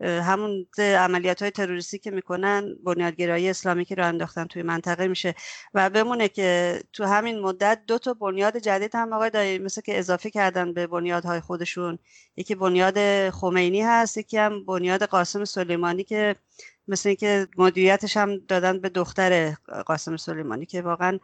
همون 0.00 0.66
عملیات 0.78 1.42
های 1.42 1.50
تروریستی 1.50 1.98
که 1.98 2.10
می‌کنن 2.10 2.74
بنیادگرایی 2.84 3.48
اسلامی 3.50 3.84
که 3.84 3.94
رو 3.94 4.06
انداختن 4.06 4.44
توی 4.44 4.62
منطقه 4.62 5.08
میشه 5.08 5.34
و 5.74 5.90
بمونه 5.90 6.28
که 6.28 6.80
تو 6.92 7.04
همین 7.04 7.40
مدت 7.40 7.82
دو 7.86 7.98
تا 7.98 8.14
بنیاد 8.14 8.56
جدید 8.56 8.94
هم 8.94 9.12
آقای 9.12 9.30
دایی 9.30 9.58
مثل 9.58 9.80
که 9.80 9.98
اضافه 9.98 10.30
کردن 10.30 10.72
به 10.72 10.86
بنیادهای 10.86 11.40
خودشون. 11.40 11.98
یکی 12.36 12.54
بنیاد 12.54 13.30
خمینی 13.30 13.82
هست 13.82 14.18
یکی 14.18 14.38
هم 14.38 14.64
بنیاد 14.64 15.02
قاسم 15.02 15.44
سلیمانی 15.44 16.04
که 16.04 16.36
مثل 16.88 17.08
اینکه 17.08 17.48
مدیریتش 17.58 18.16
هم 18.16 18.36
دادن 18.36 18.80
به 18.80 18.88
دختر 18.88 19.54
قاسم 19.86 20.16
سلیمانی 20.16 20.66
که 20.66 20.82
واقعا 20.82 21.18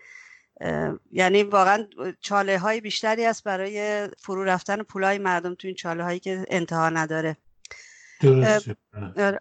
یعنی 1.12 1.42
واقعا 1.42 1.86
چاله 2.20 2.58
های 2.58 2.80
بیشتری 2.80 3.24
است 3.24 3.44
برای 3.44 4.08
فرو 4.18 4.44
رفتن 4.44 4.82
پولای 4.82 5.18
مردم 5.18 5.54
تو 5.54 5.66
این 5.68 5.76
چاله 5.76 6.04
هایی 6.04 6.20
که 6.20 6.44
انتها 6.48 6.88
نداره. 6.88 7.36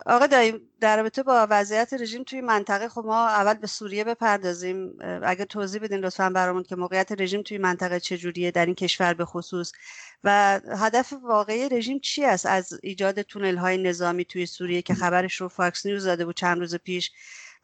آقا 0.06 0.28
دایی 0.28 0.54
در 0.80 0.98
رابطه 0.98 1.24
با 1.24 1.48
وضعیت 1.50 1.94
رژیم 1.94 2.24
توی 2.24 2.42
منطقه 2.42 2.90
خب 2.90 3.04
ما 3.06 3.28
اول 3.28 3.54
به 3.54 3.68
سوریه 3.68 4.04
بپردازیم. 4.04 4.94
اگه 5.24 5.46
توضیح 5.46 5.82
بدین 5.82 6.00
لطفا 6.00 6.30
برامون 6.30 6.64
که 6.64 6.76
موقعیت 6.76 7.12
رژیم 7.12 7.42
توی 7.42 7.58
منطقه 7.58 8.00
چجوریه 8.00 8.52
در 8.52 8.66
این 8.66 8.76
کشور 8.76 9.14
به 9.14 9.26
خصوص. 9.26 9.72
و 10.24 10.60
هدف 10.78 11.14
واقعی 11.24 11.70
رژیم 11.70 12.00
چی 12.00 12.26
است؟ 12.26 12.46
از 12.46 12.80
ایجاد 12.84 13.22
تونل 13.22 13.58
های 13.58 13.78
نظامی 13.78 14.26
توی 14.26 14.46
سوریه 14.46 14.82
که 14.82 14.94
خبرش 14.94 15.42
رو 15.42 15.48
فاکس 15.48 15.86
نیوز 15.86 16.06
داده 16.06 16.26
بود 16.26 16.36
چند 16.36 16.60
روز 16.60 16.76
پیش. 16.76 17.12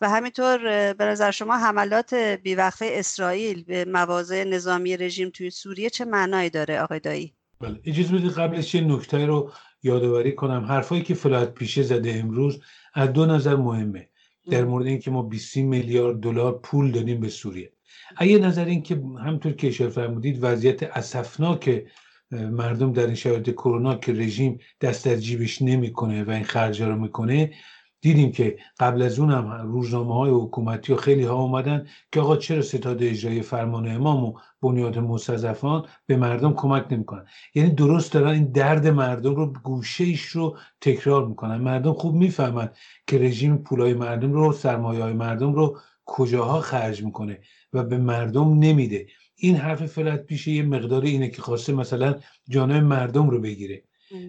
و 0.01 0.09
همینطور 0.09 0.57
به 0.93 1.05
نظر 1.05 1.31
شما 1.31 1.57
حملات 1.57 2.13
بیوقفه 2.13 2.89
اسرائیل 2.91 3.63
به 3.63 3.85
مواضع 3.85 4.43
نظامی 4.43 4.97
رژیم 4.97 5.29
توی 5.29 5.49
سوریه 5.49 5.89
چه 5.89 6.05
معنایی 6.05 6.49
داره 6.49 6.81
آقای 6.81 6.99
دایی؟ 6.99 7.33
بله. 7.61 7.79
اجازه 7.85 8.13
بدید 8.13 8.31
قبلش 8.31 8.75
یه 8.75 8.81
نکته 8.81 9.25
رو 9.25 9.51
یادآوری 9.83 10.31
کنم. 10.31 10.65
حرفایی 10.65 11.01
که 11.01 11.13
فلات 11.13 11.53
پیشه 11.53 11.83
زده 11.83 12.15
امروز 12.15 12.62
از 12.93 13.13
دو 13.13 13.25
نظر 13.25 13.55
مهمه. 13.55 14.09
در 14.51 14.65
مورد 14.65 14.86
اینکه 14.86 15.12
ما 15.12 15.21
20 15.21 15.57
میلیارد 15.57 16.19
دلار 16.19 16.59
پول 16.63 16.91
دادیم 16.91 17.19
به 17.19 17.29
سوریه. 17.29 17.71
اگه 18.17 18.39
نظر 18.39 18.65
این 18.65 18.81
که 18.81 19.01
همطور 19.25 19.51
که 19.51 19.67
اشاره 19.67 19.89
فرمودید 19.89 20.39
وضعیت 20.41 20.83
اسفناک 20.83 21.83
مردم 22.31 22.93
در 22.93 23.05
این 23.05 23.15
شرایط 23.15 23.50
کرونا 23.50 23.95
که 23.95 24.13
رژیم 24.13 24.59
دست 24.81 25.05
در 25.05 25.15
جیبش 25.15 25.62
نمی‌کنه 25.62 26.24
و 26.24 26.31
این 26.31 26.43
خرجا 26.43 26.88
رو 26.88 26.95
می‌کنه 26.95 27.53
دیدیم 28.01 28.32
که 28.32 28.58
قبل 28.79 29.01
از 29.01 29.20
اون 29.20 29.32
هم 29.32 29.72
روزنامه 29.72 30.13
های 30.13 30.32
حکومتی 30.32 30.94
و 30.94 30.96
خیلی 30.96 31.24
ها 31.24 31.36
اومدن 31.36 31.88
که 32.12 32.20
آقا 32.22 32.38
چرا 32.38 32.62
ستاد 32.62 33.03
اجرای 33.03 33.41
فرمان 33.41 33.88
امام 33.91 34.24
و 34.24 34.34
بنیاد 34.62 34.98
مستضعفان 34.98 35.86
به 36.06 36.18
مردم 36.18 36.53
کمک 36.53 36.86
نمی‌کنن؟ 36.91 37.25
یعنی 37.56 37.70
درست 37.70 38.13
دارن 38.13 38.32
این 38.32 38.51
درد 38.51 38.88
مردم 38.88 39.36
رو 39.36 39.53
گوشه 39.53 40.03
ایش 40.03 40.22
رو 40.22 40.58
تکرار 40.82 41.27
می‌کنن. 41.27 41.58
مردم 41.58 41.94
خوب 41.94 42.15
می‌فهمن 42.15 42.70
که 43.08 43.18
رژیم 43.18 43.58
پولای 43.58 43.94
مردم 43.94 44.34
رو 44.34 44.53
سرمایه 44.53 45.03
های 45.03 45.13
مردم 45.13 45.53
رو 45.53 45.77
کجاها 46.06 46.62
خرج 46.62 47.03
می‌کنه 47.03 47.39
و 47.74 47.84
به 47.84 47.98
مردم 47.98 48.60
نمیده. 48.60 49.08
این 49.36 49.56
حرف 49.56 49.86
فلت 49.86 50.25
پیشه 50.25 50.51
یه 50.51 50.63
مقدار 50.63 51.01
اینه 51.03 51.29
که 51.29 51.41
خواسته 51.41 51.74
مثلا 51.74 52.15
جانب 52.50 52.84
مردم 52.84 53.29
رو 53.29 53.41
بگیره. 53.41 53.84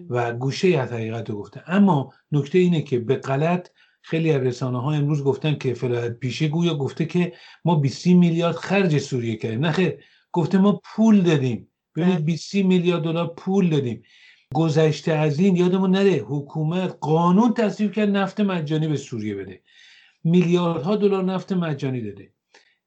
و 0.09 0.33
گوشه 0.33 0.67
از 0.67 0.91
حقیقت 0.91 1.29
رو 1.29 1.35
گفته. 1.35 1.63
اما 1.67 2.13
نکته 2.31 2.59
اینه 2.59 2.81
که 2.81 2.99
به 2.99 3.15
غلط 3.15 3.69
خیلی 4.01 4.31
از 4.31 4.41
رسانه 4.41 4.81
ها 4.81 4.91
امروز 4.91 5.23
گفتن 5.23 5.55
که 5.55 5.73
فلات 5.73 6.11
پیشه 6.11 6.47
گویا 6.47 6.75
گفته 6.75 7.05
که 7.05 7.33
ما 7.65 7.75
20 7.75 8.07
میلیارد 8.07 8.55
خرج 8.55 8.97
سوریه 8.97 9.35
کردیم. 9.35 9.65
نه 9.65 9.97
گفته 10.31 10.57
ما 10.57 10.81
پول 10.83 11.21
دادیم. 11.21 11.67
ببینید 11.95 12.25
20 12.25 12.55
بله. 12.55 12.63
میلیارد 12.63 13.03
دلار 13.03 13.27
پول 13.27 13.69
دادیم. 13.69 14.03
گذشته 14.53 15.13
از 15.13 15.39
این 15.39 15.55
یادمون 15.55 15.91
نره 15.91 16.11
حکومت 16.11 16.97
قانون 17.01 17.53
تصویب 17.53 17.91
کرد 17.91 18.09
نفت 18.09 18.39
مجانی 18.39 18.87
به 18.87 18.97
سوریه 18.97 19.35
بده. 19.35 19.61
میلیاردها 20.23 20.95
دلار 20.95 21.23
نفت 21.23 21.51
مجانی 21.51 22.01
داده. 22.01 22.33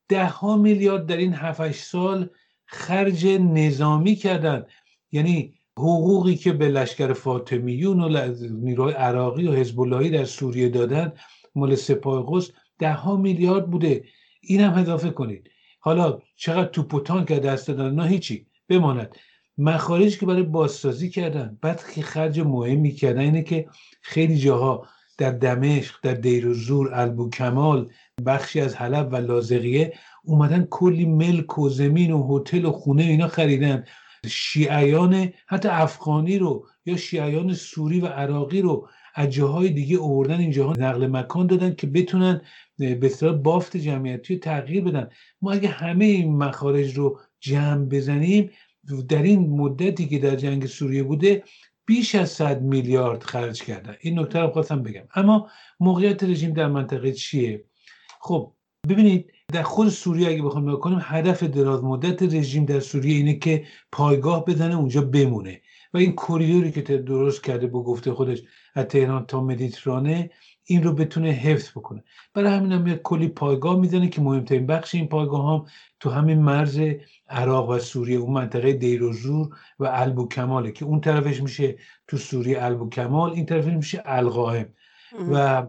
ده 0.09 0.27
ها 0.27 0.57
میلیارد 0.57 1.07
در 1.07 1.17
این 1.17 1.35
7 1.35 1.73
سال 1.73 2.31
خرج 2.67 3.27
نظامی 3.27 4.17
کردن. 4.17 4.67
یعنی 5.13 5.55
حقوقی 5.79 6.37
که 6.37 6.53
به 6.53 6.69
لشکر 6.69 7.13
فاطمیون 7.13 8.01
و 8.01 8.35
نیروهای 8.51 8.95
عراقی 8.95 9.49
و 9.49 9.53
حزب 9.53 10.09
در 10.11 10.25
سوریه 10.25 10.69
دادن 10.69 11.13
مال 11.55 11.75
سپاه 11.75 12.27
قدس 12.29 12.51
ده 12.79 12.93
ها 12.93 13.17
میلیارد 13.17 13.71
بوده. 13.71 14.05
اینم 14.41 14.73
اضافه 14.73 15.11
کنید. 15.11 15.51
حالا 15.81 16.19
چقدر 16.37 16.69
توپ 16.69 16.95
و 16.95 17.01
تانک 17.01 17.33
دست 17.33 17.69
دادن؟ 17.69 17.95
نه 17.95 18.07
هیچی. 18.07 18.47
بماند. 18.69 19.17
مخارجی 19.59 20.19
که 20.19 20.27
برای 20.27 20.43
بازسازی 20.43 21.11
کردن. 21.11 21.59
بعد 21.61 21.85
که 21.95 22.03
خرج 22.03 22.41
مهمی 22.41 22.91
کردن 22.91 23.21
اینه 23.21 23.43
که 23.43 23.69
خیلی 24.03 24.37
جاها 24.37 24.87
در 25.19 25.31
دمشق 25.31 25.95
در 26.03 26.15
دیر 26.15 26.53
زور 26.53 26.95
البو 26.95 27.31
کمال 27.31 27.91
بخشی 28.27 28.61
از 28.61 28.77
حلب 28.77 29.13
و 29.13 29.17
لازقیه 29.17 29.95
اومدن 30.25 30.67
کلی 30.71 31.05
ملک 31.05 31.59
و 31.59 31.69
زمین 31.69 32.13
و 32.13 32.37
هتل 32.39 32.65
و 32.65 32.73
خونه 32.73 33.03
اینا 33.03 33.29
خریدن. 33.29 33.85
شیعیان 34.29 35.33
حتی 35.47 35.69
افغانی 35.69 36.39
رو 36.39 36.67
یا 36.87 36.97
شیعیان 36.97 37.55
سوری 37.55 38.01
و 38.01 38.07
عراقی 38.07 38.61
رو 38.61 38.89
از 39.15 39.31
جاهای 39.31 39.69
دیگه 39.71 39.97
اووردن. 39.97 40.41
این 40.41 40.51
جاها 40.51 40.73
نقل 40.79 41.07
مکان 41.07 41.47
دادن 41.47 41.75
که 41.75 41.87
بتونن 41.87 42.41
به 42.79 43.33
بافت 43.33 43.77
جمعیتی 43.77 44.35
رو 44.35 44.41
تغییر 44.41 44.85
بدن. 44.85 45.09
ما 45.43 45.53
اگه 45.53 45.69
همه 45.69 46.05
این 46.05 46.37
مخارج 46.37 46.95
رو 46.99 47.21
جمع 47.41 47.85
بزنیم 47.85 48.51
در 49.09 49.23
این 49.23 49.51
مدتی 49.51 50.09
که 50.09 50.19
در 50.19 50.37
جنگ 50.37 50.67
سوریه 50.67 51.03
بوده 51.03 51.43
بیش 51.87 52.15
از 52.15 52.31
100 52.31 52.63
میلیارد 52.63 53.23
خرج 53.23 53.63
کردن. 53.63 53.97
این 54.01 54.19
نکته 54.19 54.39
رو 54.39 54.51
خواستم 54.51 54.83
بگم. 54.83 55.05
اما 55.15 55.49
موقعیت 55.81 56.25
رژیم 56.25 56.53
در 56.53 56.67
منطقه 56.67 57.13
چیه؟ 57.13 57.65
خب 58.21 58.53
ببینید 58.89 59.33
در 59.55 59.63
خود 59.63 59.89
سوریه 59.89 60.29
اگه 60.29 60.43
بخوام 60.43 60.69
نگاه 60.69 60.81
کنیم 60.81 60.99
هدف 61.03 61.43
دراز 61.43 61.85
مدت 61.85 62.23
رژیم 62.23 62.65
در 62.65 62.81
سوریه 62.81 63.17
اینه 63.17 63.35
که 63.35 63.65
پایگاه 63.93 64.45
بزنه 64.45 64.77
اونجا 64.77 65.01
بمونه. 65.01 65.61
و 65.95 65.99
این 65.99 66.13
کوریدوری 66.13 66.73
که 66.73 66.81
درست 66.99 67.45
کرده 67.45 67.67
با 67.67 67.83
گفته 67.83 68.13
خودش 68.13 68.43
از 68.75 68.85
تهران 68.85 69.27
تا 69.27 69.41
مدیترانه 69.41 70.31
این 70.65 70.83
رو 70.83 70.93
بتونه 70.93 71.29
حفظ 71.29 71.71
بکنه. 71.71 72.05
برای 72.35 72.53
همین 72.53 72.73
هم 72.73 72.83
میاد 72.83 73.03
کلی 73.03 73.29
پایگاه 73.29 73.77
می‌زنه 73.81 74.09
که 74.09 74.21
مهمترین 74.21 74.67
بخش 74.67 74.95
این 74.95 75.09
پایگاه 75.09 75.55
هم 75.55 75.67
تو 76.01 76.11
همین 76.11 76.39
مرز 76.39 76.81
عراق 77.29 77.71
و 77.71 77.79
سوریه 77.79 78.19
اون 78.19 78.33
منطقه 78.33 78.73
دیر 78.73 79.03
و 79.03 79.13
زور 79.13 79.57
و 79.79 79.85
البو 79.93 80.29
کماله 80.29 80.73
که 80.73 80.85
اون 80.85 81.01
طرفش 81.01 81.43
میشه 81.43 81.77
تو 82.09 82.17
سوریه 82.17 82.65
البو 82.65 82.89
کمال 82.89 83.33
این 83.33 83.47
طرفش 83.47 83.73
میشه 83.73 84.03
القائم 84.05 84.69
و 85.33 85.67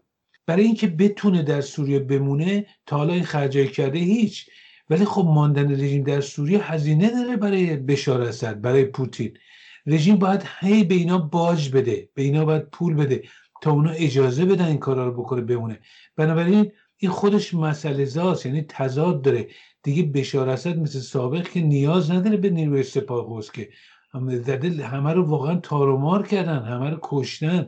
برای 0.47 0.63
اینکه 0.63 0.87
بتونه 0.87 1.43
در 1.43 1.61
سوریه 1.61 1.99
بمونه 1.99 2.65
تا 2.85 2.97
حالا 2.97 3.13
این 3.13 3.23
خرجای 3.23 3.67
کرده 3.67 3.99
هیچ. 3.99 4.49
ولی 4.89 5.05
خب 5.05 5.25
ماندن 5.25 5.71
رژیم 5.71 6.03
در 6.03 6.21
سوریه 6.21 6.71
هزینه 6.71 7.09
داره 7.09 7.37
برای 7.37 7.75
بشار 7.75 8.21
اسد 8.21 8.61
برای 8.61 8.85
پوتین. 8.85 9.37
رژیم 9.85 10.15
باید 10.15 10.43
هی 10.59 10.83
به 10.83 10.95
اینا 10.95 11.17
باج 11.17 11.69
بده 11.69 12.09
به 12.13 12.21
اینا 12.21 12.45
باید 12.45 12.69
پول 12.69 12.93
بده 12.93 13.23
تا 13.61 13.71
اونا 13.71 13.89
اجازه 13.91 14.45
بدن 14.45 14.65
این 14.65 14.77
کارا 14.77 15.07
رو 15.07 15.23
بکنه 15.23 15.41
بمونه. 15.41 15.79
بنابراین 16.15 16.71
این 16.97 17.11
خودش 17.11 17.53
مسئله 17.53 18.05
زاست 18.05 18.45
یعنی 18.45 18.61
تضاد 18.61 19.21
داره. 19.21 19.47
دیگه 19.83 20.03
بشار 20.03 20.49
اسد 20.49 20.77
مثل 20.77 20.99
سابق 20.99 21.47
که 21.49 21.61
نیاز 21.61 22.11
نداره 22.11 22.37
به 22.37 22.49
نیروی 22.49 22.83
سپاه 22.83 23.41
که. 23.53 23.69
همه 24.83 25.13
رو 25.13 25.25
واقعا 25.25 25.55
تارومار 25.55 26.27
کردن 26.27 26.63
همه 26.63 26.89
رو 26.89 26.99
کشتن. 27.01 27.67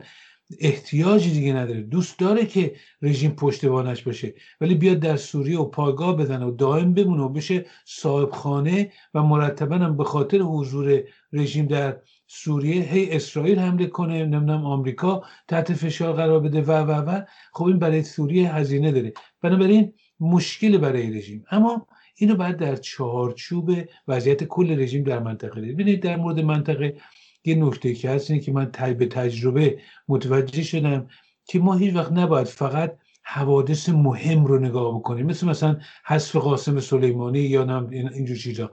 احتیاجی 0.60 1.30
دیگه 1.30 1.52
نداره. 1.52 1.80
دوست 1.80 2.18
داره 2.18 2.46
که 2.46 2.74
رژیم 3.02 3.30
پشتوانش 3.30 4.02
باشه 4.02 4.34
ولی 4.60 4.74
بیاد 4.74 4.98
در 4.98 5.16
سوریه 5.16 5.58
و 5.58 5.64
پایگاه 5.64 6.16
بزنه 6.16 6.46
و 6.46 6.50
دائم 6.50 6.94
بمونه 6.94 7.22
و 7.22 7.28
بشه 7.28 7.66
صاحب 7.84 8.30
خانه 8.30 8.92
و 9.14 9.22
مرتبا 9.22 9.76
هم 9.76 9.96
به 9.96 10.04
خاطر 10.04 10.38
حضور 10.38 11.02
رژیم 11.32 11.66
در 11.66 12.00
سوریه 12.26 12.82
هی 12.82 13.10
اسرائیل 13.10 13.58
حمله 13.58 13.86
کنه 13.86 14.24
نمی‌دونم 14.24 14.66
آمریکا 14.66 15.22
تحت 15.48 15.72
فشار 15.72 16.12
قرار 16.12 16.40
بده 16.40 16.62
و 16.62 16.72
و 16.72 16.90
و. 16.90 17.22
خب 17.52 17.64
این 17.64 17.78
برای 17.78 18.02
سوریه 18.02 18.54
هزینه 18.54 18.92
داره. 18.92 19.12
بنابراین 19.42 19.92
مشکل 20.20 20.78
برای 20.78 21.18
رژیم. 21.18 21.44
اما 21.50 21.86
اینو 22.16 22.34
بعد 22.34 22.56
در 22.56 22.76
چهارچوب 22.76 23.70
وضعیت 24.08 24.44
کل 24.44 24.80
رژیم 24.80 25.04
در 25.04 25.18
منطقه 25.18 25.60
دید 25.60 25.74
ببینید 25.74 26.02
در 26.02 26.16
مورد 26.16 26.40
منطقه 26.40 26.96
یه 27.44 27.54
نکته 27.54 27.94
که 27.94 28.10
هست 28.10 28.30
اینه 28.30 28.42
که 28.42 28.52
من 28.52 28.70
به 28.98 29.06
تجربه 29.06 29.78
متوجه 30.08 30.62
شدم 30.62 31.08
که 31.44 31.58
ما 31.58 31.74
هیچ 31.74 31.94
وقت 31.94 32.12
نباید 32.12 32.46
فقط 32.46 32.98
حوادث 33.30 33.88
مهم 33.88 34.44
رو 34.44 34.58
نگاه 34.58 34.94
بکنیم. 34.94 35.26
مثل 35.26 35.46
مثلا 35.46 35.76
حذف 36.04 36.36
قاسم 36.36 36.80
سلیمانی 36.80 37.38
یا 37.38 37.64
نم 37.64 37.88
اینجور 37.90 38.36
چیزا. 38.36 38.70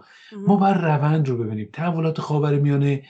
ما 0.47 0.55
باید 0.55 0.75
روند 0.75 1.29
رو 1.29 1.37
ببینیم. 1.37 1.69
تحولات 1.73 2.31
میانه 2.31 3.03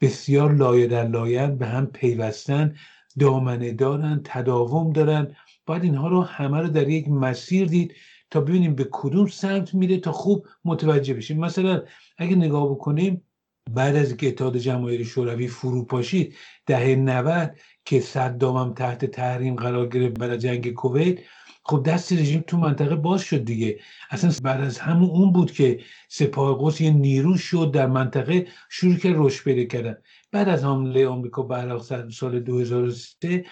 بسیار 0.00 0.54
لایه 0.54 0.86
در 0.86 1.08
لایه 1.08 1.46
به 1.46 1.66
هم 1.66 1.86
پیوستن 1.86 2.74
دامنه 3.18 3.72
دارن 3.72 4.20
تداوم 4.24 4.92
دارن. 4.92 5.36
باید 5.66 5.84
اینها 5.84 6.08
رو 6.08 6.22
همه 6.22 6.60
رو 6.60 6.68
در 6.68 6.88
یک 6.88 7.08
مسیر 7.08 7.66
دید 7.66 7.94
تا 8.30 8.40
ببینیم 8.40 8.74
به 8.74 8.88
کدوم 8.92 9.26
سمت 9.26 9.74
میره 9.74 9.98
تا 9.98 10.12
خوب 10.12 10.46
متوجه 10.64 11.14
بشیم. 11.14 11.38
مثلا 11.38 11.82
اگه 12.18 12.36
نگاه 12.36 12.70
بکنیم 12.70 13.22
بعد 13.70 13.96
از 13.96 14.08
اینکه 14.08 14.28
اتحاد 14.28 14.56
جماهیر 14.56 15.04
شوروی 15.04 15.48
فرو 15.48 15.84
پاشید 15.84 16.34
دهه 16.66 16.96
90 16.96 17.56
که 17.84 18.00
صدام 18.00 18.56
هم 18.56 18.74
تحت 18.74 19.04
تحریم 19.04 19.56
قرار 19.56 19.88
گرفت 19.88 20.18
بعد 20.18 20.36
جنگ 20.36 20.72
کویت 20.72 21.18
خب 21.66 21.82
دست 21.82 22.12
رژیم 22.12 22.44
تو 22.46 22.56
منطقه 22.56 22.96
باز 22.96 23.20
شد 23.20 23.44
دیگه. 23.44 23.78
اصلا 24.10 24.32
بعد 24.42 24.60
از 24.60 24.78
همون 24.78 25.10
اون 25.10 25.32
بود 25.32 25.52
که 25.52 25.80
سپاه 26.08 26.58
قدس 26.60 26.80
یه 26.80 26.90
نیرو 26.90 27.36
شد 27.36 27.70
در 27.74 27.86
منطقه 27.86 28.46
شروع 28.70 28.96
کرد 28.96 29.14
رشد 29.16 29.44
پیدا 29.44 29.64
کردن. 29.64 29.96
بعد 30.32 30.48
از 30.48 30.64
حمله 30.64 31.06
آمریکا 31.06 31.42
به 31.42 31.54
عراق 31.56 32.10
سال 32.10 32.40
2003 32.40 33.44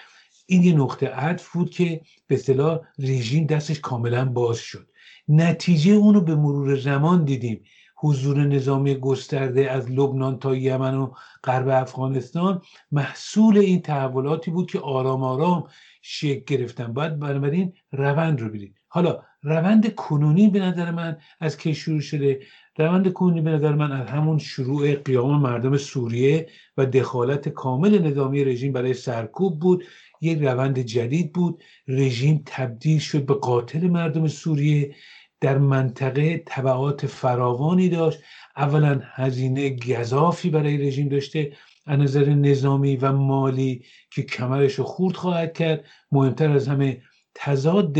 این 0.45 0.63
یه 0.63 0.73
نقطه 0.73 1.07
عطف 1.07 1.51
بود 1.51 1.69
که 1.69 2.01
به 2.27 2.35
اصطلاح 2.35 2.79
رژیم 2.99 3.45
دستش 3.45 3.79
کاملا 3.79 4.25
باز 4.25 4.57
شد. 4.57 4.89
نتیجه 5.27 5.91
اونو 5.91 6.21
به 6.21 6.35
مرور 6.35 6.75
زمان 6.75 7.25
دیدیم. 7.25 7.63
حضور 8.03 8.45
نظامی 8.45 8.95
گسترده 8.95 9.71
از 9.71 9.91
لبنان 9.91 10.39
تا 10.39 10.55
یمن 10.55 10.95
و 10.95 11.11
غرب 11.43 11.67
افغانستان 11.67 12.61
محصول 12.91 13.57
این 13.57 13.81
تحولاتی 13.81 14.51
بود 14.51 14.71
که 14.71 14.79
آرام 14.79 15.23
آرام 15.23 15.63
شکل 16.01 16.57
گرفتن. 16.57 16.93
باید 16.93 17.19
بنابراین 17.19 17.73
روند 17.91 18.41
رو 18.41 18.49
ببینید. 18.49 18.77
حالا 18.87 19.21
روند 19.43 19.95
کنونی 19.95 20.47
به 20.47 20.59
نظر 20.59 20.91
من 20.91 21.17
از 21.39 21.57
کی 21.57 21.75
شروع 21.75 22.01
شده؟ 22.01 22.39
روند 22.77 23.13
کنونی 23.13 23.41
به 23.41 23.51
نظر 23.51 23.75
من 23.75 23.91
از 23.91 24.07
همون 24.07 24.37
شروع 24.37 24.95
قیام 24.95 25.41
مردم 25.41 25.77
سوریه 25.77 26.49
و 26.77 26.85
دخالت 26.85 27.49
کامل 27.49 27.99
نظامی 27.99 28.43
رژیم 28.43 28.73
برای 28.73 28.93
سرکوب 28.93 29.59
بود. 29.59 29.83
یک 30.21 30.39
روند 30.39 30.79
جدید 30.79 31.33
بود. 31.33 31.63
رژیم 31.87 32.43
تبدیل 32.45 32.99
شد 32.99 33.25
به 33.25 33.33
قاتل 33.33 33.87
مردم 33.87 34.27
سوریه. 34.27 34.95
در 35.43 35.57
منطقه 35.57 36.43
طبعات 36.45 37.05
فراوانی 37.05 37.89
داشت. 37.89 38.19
اولا 38.57 39.01
هزینه 39.03 39.69
گذافی 39.69 40.49
برای 40.49 40.77
رژیم 40.77 41.09
داشته 41.09 41.51
از 41.85 41.99
نظر 41.99 42.25
نظامی 42.25 42.95
و 42.95 43.11
مالی 43.11 43.85
که 44.11 44.23
کمرش 44.23 44.73
رو 44.73 44.83
خورد 44.83 45.15
خواهد 45.15 45.53
کرد. 45.53 45.85
مهمتر 46.11 46.51
از 46.51 46.67
همه 46.67 47.01
تضاد 47.35 47.97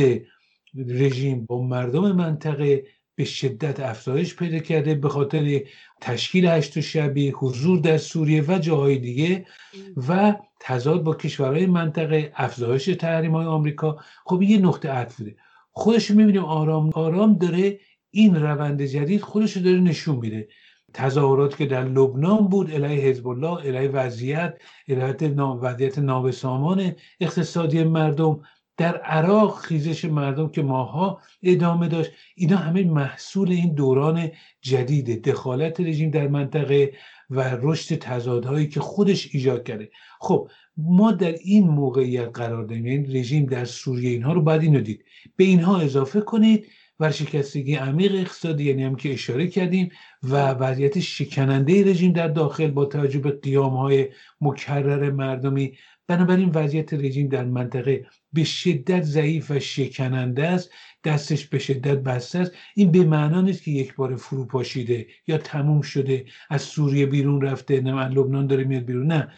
رژیم 0.87 1.45
با 1.45 1.61
مردم 1.61 2.11
منطقه 2.11 2.85
به 3.15 3.25
شدت 3.25 3.79
افزایش 3.79 4.35
پیدا 4.35 4.59
کرده 4.59 4.95
به 4.95 5.09
خاطر 5.09 5.61
تشکیل 6.01 6.45
هشت 6.45 6.79
شبی 6.79 7.29
حضور 7.29 7.79
در 7.79 7.97
سوریه 7.97 8.43
و 8.47 8.59
جاهای 8.59 8.97
دیگه 8.97 9.45
و 10.07 10.35
تضاد 10.59 11.03
با 11.03 11.15
کشورهای 11.15 11.65
منطقه 11.65 12.31
افزایش 12.35 12.85
تحریم 12.85 13.31
های 13.31 13.45
آمریکا. 13.45 13.97
خب 14.25 14.41
یه 14.41 14.57
نقطه 14.57 14.89
عطف 14.89 15.17
بوده. 15.17 15.35
خودش 15.73 16.11
می‌بینیم 16.11 16.45
آرام 16.45 16.89
آرام 16.93 17.33
داره 17.37 17.79
این 18.11 18.35
روند 18.35 18.81
جدید 18.83 19.21
خودش 19.21 19.57
داره 19.57 19.79
نشون 19.79 20.15
میده. 20.15 20.47
تظاهرات 20.93 21.57
که 21.57 21.65
در 21.65 21.83
لبنان 21.85 22.47
بود 22.47 22.71
علیه 22.71 23.01
حزب 23.01 23.27
الله 23.27 23.59
علیه 23.61 23.89
وضعیت 23.89 24.57
علیه 24.87 25.59
وضعیت 25.61 25.99
نابسامان 25.99 26.93
اقتصادی 27.19 27.83
مردم 27.83 28.41
در 28.77 28.97
عراق 28.97 29.59
خیزش 29.59 30.05
مردم 30.05 30.49
که 30.49 30.61
ماها 30.61 31.21
ادامه 31.43 31.87
داشت. 31.87 32.11
اینا 32.35 32.57
همه 32.57 32.83
محصول 32.83 33.51
این 33.51 33.73
دوران 33.73 34.31
جدید 34.61 35.29
دخالت 35.29 35.79
رژیم 35.79 36.09
در 36.09 36.27
منطقه 36.27 36.93
و 37.29 37.57
رشد 37.61 37.95
تضادهایی 37.95 38.67
که 38.67 38.79
خودش 38.79 39.29
ایجاد 39.31 39.63
کرده. 39.63 39.89
خب 40.19 40.49
ما 40.77 41.11
در 41.11 41.31
این 41.31 41.67
موقعیت 41.67 42.29
قرار 42.33 42.63
داریم. 42.63 42.85
یعنی 42.85 43.19
رژیم 43.19 43.45
در 43.45 43.65
سوریه 43.65 44.09
اینها 44.09 44.33
رو 44.33 44.41
باید 44.41 44.61
اینو 44.61 44.81
دید. 44.81 45.05
به 45.35 45.43
اینها 45.43 45.79
اضافه 45.79 46.21
کنید. 46.21 46.67
ورشکستگی 46.99 47.75
عمیق 47.75 48.15
اقتصادی 48.15 48.63
یعنی 48.63 48.83
هم 48.83 48.95
که 48.95 49.13
اشاره 49.13 49.47
کردیم 49.47 49.91
و 50.23 50.51
وضعیت 50.51 50.99
شکننده 50.99 51.85
رژیم 51.85 52.11
در 52.11 52.27
داخل 52.27 52.71
با 52.71 52.85
توجه 52.85 53.19
به 53.19 53.31
قیام 53.31 53.73
های 53.73 54.09
مکرر 54.41 55.11
مردمی. 55.11 55.77
بنابراین 56.07 56.49
وضعیت 56.53 56.93
رژیم 56.93 57.27
در 57.27 57.45
منطقه 57.45 58.05
به 58.33 58.43
شدت 58.43 59.03
ضعیف 59.03 59.51
و 59.51 59.59
شکننده 59.59 60.47
است 60.47 60.69
دستش 61.03 61.47
به 61.47 61.59
شدت 61.59 61.97
بسته 61.97 62.39
است. 62.39 62.51
این 62.75 62.91
به 62.91 63.03
معنا 63.03 63.41
نیست 63.41 63.63
که 63.63 63.71
یک 63.71 63.95
بار 63.95 64.15
فرو 64.15 64.45
پاشیده 64.45 65.07
یا 65.27 65.37
تموم 65.37 65.81
شده 65.81 66.25
از 66.49 66.61
سوریه 66.61 67.05
بیرون 67.05 67.41
رفته 67.41 67.81
نه 67.81 68.07
لبنان 68.07 68.47
داره 68.47 68.63
میاد 68.63 68.85
بیرون. 68.85 69.07
نه. 69.07 69.31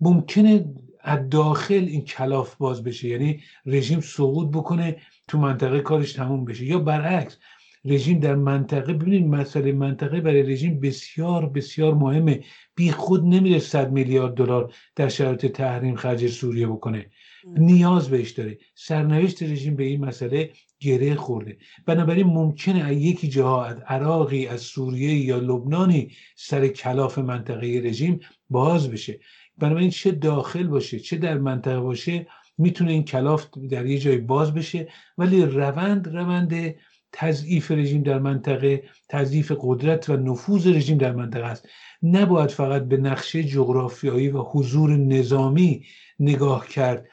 ممکنه 0.00 0.64
از 1.00 1.28
داخل 1.28 1.84
این 1.88 2.04
کلاف 2.04 2.56
باز 2.56 2.84
بشه 2.84 3.08
یعنی 3.08 3.42
رژیم 3.66 4.00
سقوط 4.00 4.48
بکنه 4.48 4.96
تو 5.28 5.38
منطقه 5.38 5.80
کارش 5.80 6.12
تموم 6.12 6.44
بشه. 6.44 6.64
یا 6.64 6.78
برعکس 6.78 7.38
رژیم 7.84 8.18
در 8.18 8.34
منطقه. 8.34 8.92
ببینید 8.92 9.26
مسئله 9.26 9.72
منطقه 9.72 10.20
برای 10.20 10.42
رژیم 10.42 10.80
بسیار 10.80 11.46
بسیار 11.46 11.94
مهمه. 11.94 12.40
بی 12.74 12.90
خود 12.90 13.24
نمیره 13.24 13.58
100 13.58 13.92
میلیارد 13.92 14.34
دلار 14.34 14.74
در 14.96 15.08
شرایط 15.08 15.46
تحریم 15.46 15.96
خرج 15.96 16.26
سوریه 16.26 16.66
بکنه. 16.66 17.06
نیاز 17.44 18.10
بهش 18.10 18.30
داره. 18.30 18.58
سرنوشت 18.74 19.42
رژیم 19.42 19.76
به 19.76 19.84
این 19.84 20.04
مسئله 20.04 20.50
گره 20.80 21.14
خورده. 21.14 21.58
بنابراین 21.86 22.26
ممکنه 22.26 22.84
از 22.84 22.96
یکی 22.96 23.28
جاها 23.28 23.64
از 23.64 23.76
عراقی 23.86 24.46
از 24.46 24.60
سوریه 24.60 25.14
یا 25.14 25.38
لبنانی 25.38 26.10
سر 26.36 26.68
کلاف 26.68 27.18
منطقه 27.18 27.80
رژیم 27.84 28.20
باز 28.50 28.90
بشه. 28.90 29.20
بنابراین 29.58 29.90
چه 29.90 30.10
داخل 30.10 30.66
باشه 30.66 30.98
چه 30.98 31.16
در 31.16 31.38
منطقه 31.38 31.80
باشه 31.80 32.26
می‌تونه 32.58 32.92
این 32.92 33.04
کلاف 33.04 33.46
در 33.70 33.86
یه 33.86 33.98
جای 33.98 34.16
باز 34.18 34.54
بشه. 34.54 34.88
ولی 35.18 35.42
روند 35.42 36.08
روند 36.08 36.74
تضعیف 37.12 37.70
رژیم 37.70 38.02
در 38.02 38.18
منطقه 38.18 38.82
تضعیف 39.08 39.52
قدرت 39.60 40.08
و 40.08 40.16
نفوذ 40.16 40.66
رژیم 40.66 40.98
در 40.98 41.12
منطقه 41.12 41.44
است. 41.44 41.68
نباید 42.02 42.50
فقط 42.50 42.82
به 42.82 42.96
نقشه 42.96 43.44
جغرافیایی 43.44 44.28
و 44.28 44.38
حضور 44.38 44.96
نظامی 44.96 45.84
نگاه 46.18 46.68
کرد 46.68 47.06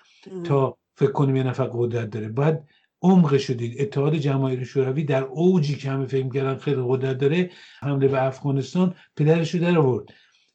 تا 0.43 0.77
فکر 0.95 1.11
کنیم 1.11 1.35
یه 1.35 1.43
نفر 1.43 1.69
قدرت 1.73 2.09
داره. 2.09 2.29
باید 2.29 2.59
عمق 3.01 3.37
شدید 3.37 3.81
اتحاد 3.81 4.15
جماهیر 4.15 4.63
شوروی 4.63 5.03
در 5.03 5.23
اوجی 5.23 5.75
که 5.75 5.89
همه 5.89 6.05
فکر 6.05 6.29
کردن 6.29 6.55
خیلی 6.55 6.81
قدرت 6.87 7.17
داره 7.17 7.51
حمله 7.79 8.07
به 8.07 8.25
افغانستان 8.25 8.95
پدرش 9.15 9.55
رو 9.55 9.59
در 9.61 9.77
آورد. 9.77 10.09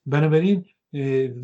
بنابراین 0.07 0.65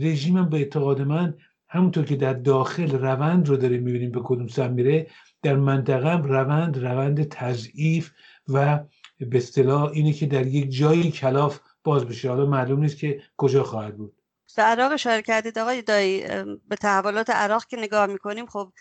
رژیم 0.00 0.44
به 0.44 0.56
اعتقاد 0.56 1.02
من 1.02 1.34
همونطور 1.68 2.04
که 2.04 2.16
در 2.16 2.32
داخل 2.32 2.90
روند 2.90 3.48
رو 3.48 3.56
داریم 3.56 3.82
می‌بینیم 3.82 4.10
به 4.10 4.20
کدوم 4.24 4.46
سم 4.46 4.72
میره 4.72 5.06
در 5.42 5.56
منطقه 5.56 6.08
هم 6.08 6.22
روند 6.22 6.84
روند 6.84 7.28
تضعیف 7.28 8.10
و 8.48 8.78
به 9.20 9.36
اصطلاح 9.36 9.90
اینه 9.90 10.12
که 10.12 10.26
در 10.26 10.46
یک 10.46 10.70
جایی 10.70 11.10
کلاف 11.10 11.60
باز 11.84 12.04
بشه. 12.04 12.28
حالا 12.28 12.46
معلوم 12.46 12.80
نیست 12.80 12.98
که 12.98 13.22
کجا 13.36 13.64
خواهد 13.64 13.96
بود. 13.96 14.14
به 14.56 14.62
عراق 14.62 14.92
اشاره 14.92 15.22
کردید 15.22 15.58
آقای 15.58 15.82
دایی 15.82 16.24
به 16.68 16.76
تحولات 16.76 17.30
عراق 17.30 17.64
که 17.64 17.76
نگاه 17.76 18.06
می‌کنیم 18.06 18.46
خب 18.46 18.72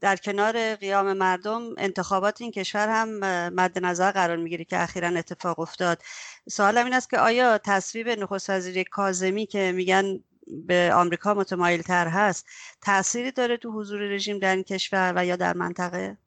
در 0.00 0.16
کنار 0.16 0.74
قیام 0.74 1.12
مردم 1.12 1.62
انتخابات 1.78 2.42
این 2.42 2.50
کشور 2.50 2.88
هم 2.88 3.08
مد 3.54 3.78
نظر 3.78 4.10
قرار 4.10 4.36
می‌گیره 4.36 4.64
که 4.64 4.82
اخیرا 4.82 5.08
اتفاق 5.08 5.60
افتاد. 5.60 6.02
سوالم 6.48 6.84
این 6.84 6.94
است 6.94 7.10
که 7.10 7.18
آیا 7.18 7.58
تصویب 7.58 8.08
نخست 8.08 8.50
وزیری 8.50 8.84
کازمی 8.84 9.46
که 9.46 9.72
میگن 9.72 10.20
به 10.66 10.90
آمریکا 10.94 11.34
متمایل 11.34 11.82
تر 11.82 12.08
هست 12.08 12.46
تأثیری 12.82 13.32
داره 13.32 13.56
تو 13.56 13.72
حضور 13.72 14.00
رژیم 14.00 14.38
در 14.38 14.54
این 14.54 14.64
کشور 14.64 15.12
و 15.16 15.26
یا 15.26 15.36
در 15.36 15.56
منطقه؟ 15.56 16.18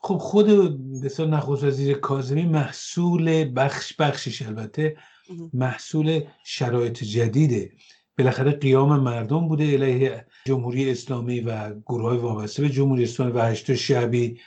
خب 0.00 0.18
خود 0.18 0.46
بسیار 1.02 1.28
نخست 1.28 1.64
وزیر 1.64 1.98
کازمی 1.98 2.42
محصول 2.42 3.52
بخش 3.56 3.96
بخشش 3.96 4.42
البته 4.42 4.96
محصول 5.52 6.20
شرایط 6.44 7.04
جدیده. 7.04 7.72
بالاخره 8.18 8.50
قیام 8.50 9.00
مردم 9.00 9.48
بوده 9.48 9.74
علیه 9.74 10.26
جمهوری 10.46 10.90
اسلامی 10.90 11.40
و 11.40 11.74
گروه 11.80 12.08
های 12.08 12.18
وابسته 12.18 12.62
به 12.62 12.68
جمهوری 12.68 13.04
اسلامی 13.04 13.32
و 13.32 13.42
هشت 13.42 13.74
شعبی 13.74 14.40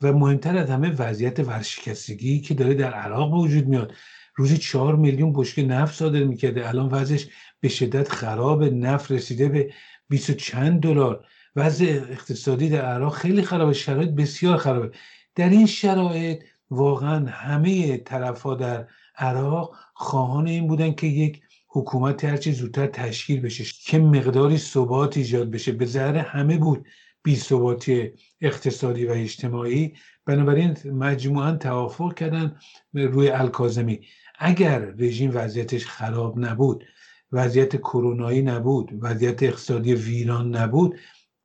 و 0.00 0.12
مهمتر 0.12 0.56
از 0.56 0.70
همه 0.70 0.90
وضعیت 0.90 1.40
ورشکستگی 1.40 2.40
که 2.40 2.54
داره 2.54 2.74
در 2.74 2.94
عراق 2.94 3.32
وجود 3.32 3.66
میاد. 3.66 3.92
روزی 4.36 4.58
چهار 4.58 4.96
میلیون 4.96 5.32
بشکه 5.32 5.62
نفت 5.62 5.94
صادر 5.94 6.24
می‌کرده. 6.24 6.68
الان 6.68 6.88
وضعش 6.88 7.28
به 7.62 7.68
شدت 7.68 8.08
خراب 8.08 8.64
نفت 8.64 9.12
رسیده 9.12 9.48
به 9.48 9.72
بیست 10.08 10.30
و 10.30 10.32
چند 10.32 10.80
دلار. 10.80 11.24
وضع 11.56 11.84
اقتصادی 12.10 12.68
در 12.68 12.84
عراق 12.84 13.14
خیلی 13.14 13.42
خرابه 13.42 13.72
شرایط 13.72 14.10
بسیار 14.10 14.56
خرابه. 14.56 14.90
در 15.34 15.48
این 15.48 15.66
شرایط 15.66 16.42
واقعا 16.70 17.26
همه 17.28 17.96
طرف 17.96 18.42
ها 18.42 18.54
در 18.54 18.86
عراق 19.16 19.76
خواهان 19.94 20.46
این 20.46 20.66
بودن 20.66 20.92
که 20.92 21.06
یک 21.06 21.40
حکومت 21.68 22.24
هرچی 22.24 22.52
زودتر 22.52 22.86
تشکیل 22.86 23.40
بشه 23.40 23.64
که 23.84 23.98
مقداری 23.98 24.58
ثبات 24.58 25.16
ایجاد 25.16 25.50
بشه. 25.50 25.72
به 25.72 25.86
ذره 25.86 26.20
همه 26.20 26.58
بود 26.58 26.86
بی 27.22 27.36
ثباتی 27.36 28.10
اقتصادی 28.40 29.06
و 29.06 29.10
اجتماعی. 29.10 29.94
بنابراین 30.26 30.76
مجموعا 30.84 31.52
توافق 31.52 32.14
کردن 32.14 32.56
روی 32.94 33.28
الکازمی 33.28 34.00
اگر 34.38 34.78
رژیم 34.78 35.30
وضعیتش 35.34 35.86
خراب 35.86 36.38
نبود 36.38 36.84
وضعیت 37.32 37.76
کرونایی 37.76 38.42
نبود 38.42 38.98
وضعیت 39.00 39.42
اقتصادی 39.42 39.94
ویران 39.94 40.56
نبود. 40.56 40.98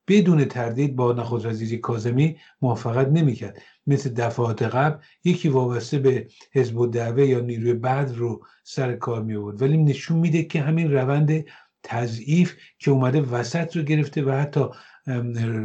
بدون 0.08 0.44
تردید 0.44 0.96
با 0.96 1.12
نخست 1.12 1.46
وزیری 1.46 1.78
کازمی 1.78 2.36
موافقت 2.62 3.08
نمی‌کرد. 3.08 3.62
مثل 3.86 4.10
دفعات 4.10 4.62
قبل 4.62 4.98
یکی 5.24 5.48
وابسته 5.48 5.98
به 5.98 6.26
حزب 6.52 6.80
الدعوه 6.80 7.26
یا 7.26 7.40
نیروی 7.40 7.72
بعد 7.72 8.14
رو 8.14 8.46
سر 8.64 8.96
کار 8.96 9.22
می 9.22 9.36
آورد 9.36 9.62
ولی 9.62 9.76
نشون 9.76 10.18
میده 10.18 10.42
که 10.42 10.60
همین 10.60 10.92
روند 10.92 11.44
تضعیف 11.82 12.54
که 12.78 12.90
اومده 12.90 13.20
وسط 13.20 13.76
رو 13.76 13.82
گرفته 13.82 14.22
و 14.22 14.30
حتی 14.30 14.64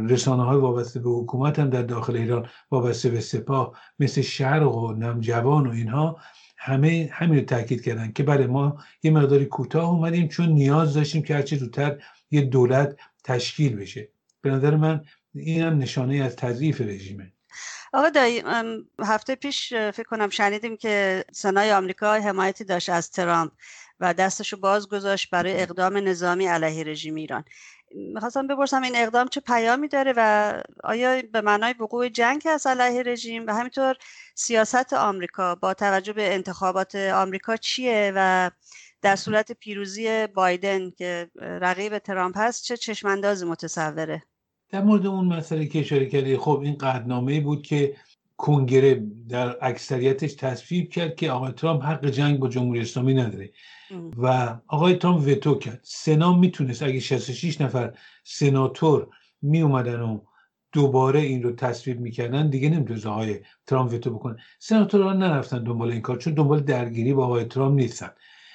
رسانه 0.08 0.42
های 0.44 0.58
وابسته 0.58 1.00
به 1.00 1.10
حکومت 1.10 1.58
هم 1.58 1.70
در 1.70 1.82
داخل 1.82 2.16
ایران 2.16 2.48
وابسته 2.70 3.10
به 3.10 3.20
سپاه 3.20 3.78
مثل 3.98 4.20
شرق 4.20 4.76
و 4.76 4.92
نمجوان 4.92 5.66
و 5.66 5.70
اینها 5.70 6.16
همه 6.64 7.10
همین 7.12 7.38
رو 7.38 7.44
تاکید 7.44 7.84
کردن 7.84 8.12
که 8.12 8.22
بله 8.22 8.46
ما 8.46 8.84
یه 9.02 9.10
مقداری 9.10 9.44
کوتاه 9.44 9.90
اومدیم 9.90 10.28
چون 10.28 10.48
نیاز 10.48 10.94
داشتیم 10.94 11.22
که 11.22 11.34
هرچی 11.34 11.56
زودتر 11.56 12.02
یه 12.30 12.40
دولت 12.40 12.96
تشکیل 13.24 13.76
بشه. 13.76 14.08
به 14.40 14.50
نظر 14.50 14.76
من 14.76 15.04
این 15.34 15.62
هم 15.62 15.78
نشانه 15.78 16.16
از 16.16 16.36
تضعیف 16.36 16.80
رژیمه. 16.80 17.32
آقا 17.92 18.08
دایی 18.08 18.42
هفته 18.98 19.34
پیش 19.34 19.74
فکر 19.74 20.02
کنم 20.02 20.28
شنیدیم 20.28 20.76
که 20.76 21.24
سنای 21.32 21.72
آمریکا 21.72 22.12
حمایتی 22.14 22.64
داشت 22.64 22.88
از 22.88 23.10
ترامپ 23.10 23.52
و 24.00 24.14
دستشو 24.14 24.56
باز 24.56 24.88
گذاشت 24.88 25.30
برای 25.30 25.62
اقدام 25.62 25.96
نظامی 25.96 26.46
علیه 26.46 26.84
رژیم 26.84 27.14
ایران. 27.14 27.44
می‌خواستم 27.94 28.46
بپرسم 28.46 28.82
این 28.82 28.96
اقدام 28.96 29.28
چه 29.28 29.40
پیامی 29.40 29.88
داره 29.88 30.14
و 30.16 30.52
آیا 30.84 31.22
به 31.32 31.40
معنای 31.40 31.74
وقوع 31.80 32.08
جنگ 32.08 32.42
از 32.46 32.66
علیه 32.66 33.02
رژیم 33.02 33.46
و 33.46 33.54
همینطور 33.54 33.96
سیاست 34.34 34.92
آمریکا 34.92 35.54
با 35.54 35.74
توجه 35.74 36.12
به 36.12 36.34
انتخابات 36.34 36.94
آمریکا 36.94 37.56
چیه 37.56 38.12
و 38.16 38.50
در 39.02 39.16
صورت 39.16 39.52
پیروزی 39.52 40.26
بایدن 40.26 40.90
که 40.90 41.30
رقیب 41.36 41.98
ترامپ 41.98 42.38
هست 42.38 42.64
چه 42.64 42.76
چشماندازی 42.76 43.46
متصوره؟ 43.46 44.22
در 44.70 44.82
مورد 44.82 45.06
اون 45.06 45.24
مسئله 45.24 45.66
که 45.66 45.80
اشاره 45.80 46.06
کردی 46.06 46.36
خب 46.36 46.60
این 46.64 46.78
قدنامه 46.78 47.40
بود 47.40 47.62
که 47.62 47.96
کنگره 48.36 49.06
در 49.28 49.56
اکثریتش 49.62 50.34
تصویب 50.34 50.90
کرد 50.90 51.16
که 51.16 51.30
آقای 51.30 51.52
ترامپ 51.52 51.84
حق 51.84 52.06
جنگ 52.06 52.38
با 52.38 52.48
جمهوری 52.48 52.80
اسلامی 52.80 53.14
نداره. 53.14 53.50
و 54.16 54.56
آقای 54.66 54.94
ترامپ 54.94 55.28
وتو 55.28 55.54
کرد. 55.54 55.80
سنا 55.82 56.36
می‌تونست 56.36 56.82
اگه 56.82 57.00
66 57.00 57.60
نفر 57.60 57.92
سناتور 58.24 59.08
می 59.42 59.60
اومدن 59.60 60.00
و 60.00 60.20
دوباره 60.72 61.20
این 61.20 61.42
رو 61.42 61.52
تصویب 61.52 62.00
می‌کردن 62.00 62.50
دیگه 62.50 62.68
نمی‌تونست 62.68 63.06
آقای 63.06 63.40
ترامپ 63.66 63.92
وتو 63.92 64.10
بکنه. 64.10 64.36
سناتورها 64.58 65.12
نرفتن 65.12 65.64
دنبال 65.64 65.90
این 65.90 66.00
کار 66.00 66.16
چون 66.16 66.34
دنبال 66.34 66.60
درگیری 66.60 67.14
با 67.14 67.24
آقای 67.24 67.44
ترامپ 67.44 67.74
نیستن. 67.80 68.10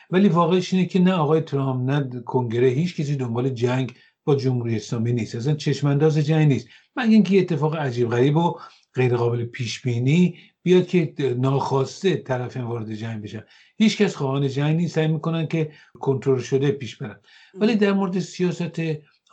ولی 0.10 0.30
واقعش 0.30 0.74
اینه 0.74 0.86
که 0.86 1.00
نه 1.00 1.14
آقای 1.14 1.42
ترامپ 1.42 1.90
نه 1.90 2.22
کنگره 2.22 2.68
هیچ 2.68 2.96
کسی 2.96 3.16
دنبال 3.16 3.50
جنگ 3.50 3.94
با 4.26 4.36
جمهوری 4.36 4.76
اسلامی 4.76 5.14
نیست. 5.14 5.36
اصلا 5.36 5.56
چشمانداز 5.56 6.18
جنگ 6.18 6.48
نیست. 6.48 6.68
مگه 6.96 7.14
اینکه 7.14 7.40
اتفاق 7.40 7.76
عجیب 7.76 8.10
غریب 8.10 8.38
و 8.38 8.60
غیر 8.94 9.16
قابل 9.16 9.46
پیش 9.46 9.82
بینی 9.82 10.38
بیاد 10.64 10.88
که 10.88 11.14
ناخواسته 11.38 12.16
طرف 12.16 12.58
وارد 12.58 12.94
جنگ 12.94 13.24
بشن. 13.24 13.44
هیچ 13.78 13.98
کس 13.98 14.16
خواهان 14.16 14.48
جنگ 14.48 14.76
نیست 14.76 14.96
سعی 14.96 15.08
می‌کنن 15.08 15.48
که 15.48 15.72
کنترل 16.00 16.40
شده 16.40 16.72
پیش 16.72 16.96
برن. 16.96 17.20
ولی 17.54 17.76
در 17.76 17.94
مورد 17.94 18.20
سیاست 18.20 18.82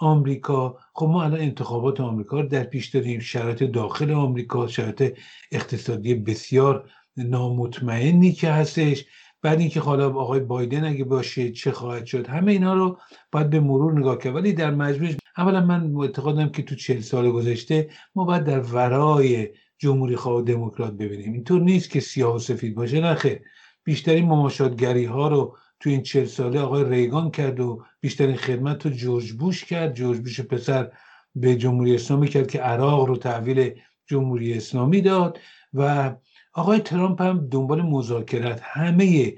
آمریکا 0.01 0.79
خب 0.95 1.07
ما 1.07 1.25
الان 1.25 1.41
انتخابات 1.41 2.01
آمریکا 2.01 2.41
رو 2.41 2.49
در 2.49 2.65
پیش 2.65 2.89
داریم 2.89 3.21
شرایط 3.21 3.63
داخل 3.63 4.11
آمریکا 4.11 4.69
شرایط 4.69 5.19
اقتصادی 5.53 6.15
بسیار 6.15 6.91
نامطمئنی 7.17 8.33
که 8.33 8.51
هستش. 8.51 9.05
بعد 9.43 9.61
اینکه 9.61 9.81
حالا 9.81 10.15
آقای 10.15 10.41
بایدن 10.41 10.85
اگه 10.85 11.05
باشه 11.05 11.51
چه 11.53 11.73
خواهد 11.73 12.07
شد 12.07 12.27
همه 12.27 12.53
اینا 12.53 12.75
رو 12.75 12.99
باید 13.33 13.51
به 13.51 13.61
مرور 13.61 13.99
نگاه 13.99 14.19
کرد. 14.19 14.35
ولی 14.35 14.53
در 14.53 14.71
مجموع 14.71 15.11
اولا 15.39 15.61
من 15.61 15.97
اعتقادم 15.97 16.49
که 16.49 16.63
تو 16.63 16.75
چهل 16.75 17.01
سال 17.01 17.31
گذشته 17.31 17.91
ما 18.15 18.25
باید 18.25 18.45
در 18.45 18.61
ورای 18.61 19.49
جمهوری 19.79 20.17
خواه 20.17 20.43
دموکرات 20.43 20.93
ببینیم. 20.93 21.33
اینطور 21.33 21.61
نیست 21.61 21.91
که 21.91 22.01
سیاه 22.01 22.37
و 22.37 22.39
سفید 22.39 22.75
باشه. 22.75 23.01
نه 23.01 23.15
خیر. 23.15 23.41
بیشترین 23.85 24.25
مماشاتگری 24.25 25.05
ها 25.05 25.29
رو 25.29 25.57
تو 25.81 25.91
این 25.91 26.03
چهل 26.03 26.25
ساله 26.25 26.61
آقای 26.61 26.85
ریگان 26.85 27.31
کرد 27.31 27.61
و 27.61 27.85
بیشترین 28.01 28.37
خدمت 28.37 28.87
رو 28.87 28.93
جورج 28.93 29.33
بوش 29.33 29.65
کرد. 29.65 29.95
جورج 29.95 30.19
بوش 30.19 30.41
پسر 30.41 30.93
به 31.35 31.57
جمهوری 31.57 31.95
اسلامی 31.95 32.29
کرد 32.29 32.47
که 32.47 32.61
عراق 32.61 33.09
رو 33.09 33.17
تحویل 33.17 33.81
جمهوری 34.07 34.55
اسلامی 34.55 35.01
داد. 35.01 35.39
و 35.75 36.15
آقای 36.53 36.81
ترامپ 36.81 37.23
هم 37.23 37.49
دنبال 37.49 37.83
مذاکرت 37.83 38.61
همه 38.63 39.37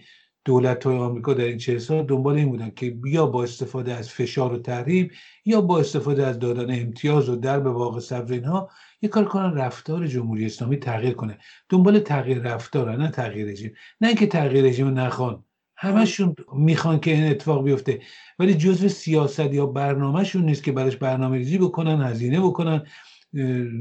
دولت 0.48 0.86
های 0.86 0.96
آمریکا 0.96 1.34
در 1.34 1.44
این 1.44 1.58
چه 1.58 1.78
سال 1.78 2.02
دنبال 2.06 2.36
این 2.36 2.48
بودن 2.48 2.70
که 2.70 2.96
یا 3.06 3.26
با 3.26 3.42
استفاده 3.42 3.94
از 3.94 4.10
فشار 4.10 4.52
و 4.52 4.58
تحریم 4.58 5.10
یا 5.44 5.60
با 5.60 5.80
استفاده 5.80 6.26
از 6.26 6.38
دادن 6.38 6.80
امتیاز 6.82 7.28
و 7.28 7.36
در 7.36 7.60
به 7.60 7.70
واقع 7.70 8.00
صبر 8.00 8.32
اینها 8.32 8.70
یه 9.02 9.08
کار 9.08 9.24
کنن 9.24 9.54
رفتار 9.54 10.06
جمهوری 10.06 10.46
اسلامی 10.46 10.76
تغییر 10.76 11.14
کنه. 11.14 11.38
دنبال 11.68 11.98
تغییر 11.98 12.38
رفتار 12.38 12.96
نه 12.96 13.10
تغییر 13.10 13.46
رژیم. 13.46 13.72
نه 14.00 14.08
اینکه 14.08 14.26
تغییر 14.26 14.64
رژیم 14.64 14.98
نخوان. 14.98 15.44
همشون 15.76 16.34
می‌خوان 16.52 17.00
که 17.00 17.10
این 17.10 17.30
اتفاق 17.30 17.64
بیفته. 17.64 18.00
ولی 18.38 18.54
جزء 18.54 18.88
سیاست 18.88 19.52
یا 19.52 19.66
برنامهشون 19.66 20.44
نیست 20.44 20.62
که 20.62 20.72
براش 20.72 20.96
برنامه 20.96 21.36
ریزی 21.36 21.58
بکنن 21.58 22.02
هزینه 22.02 22.40
بکنن 22.40 22.86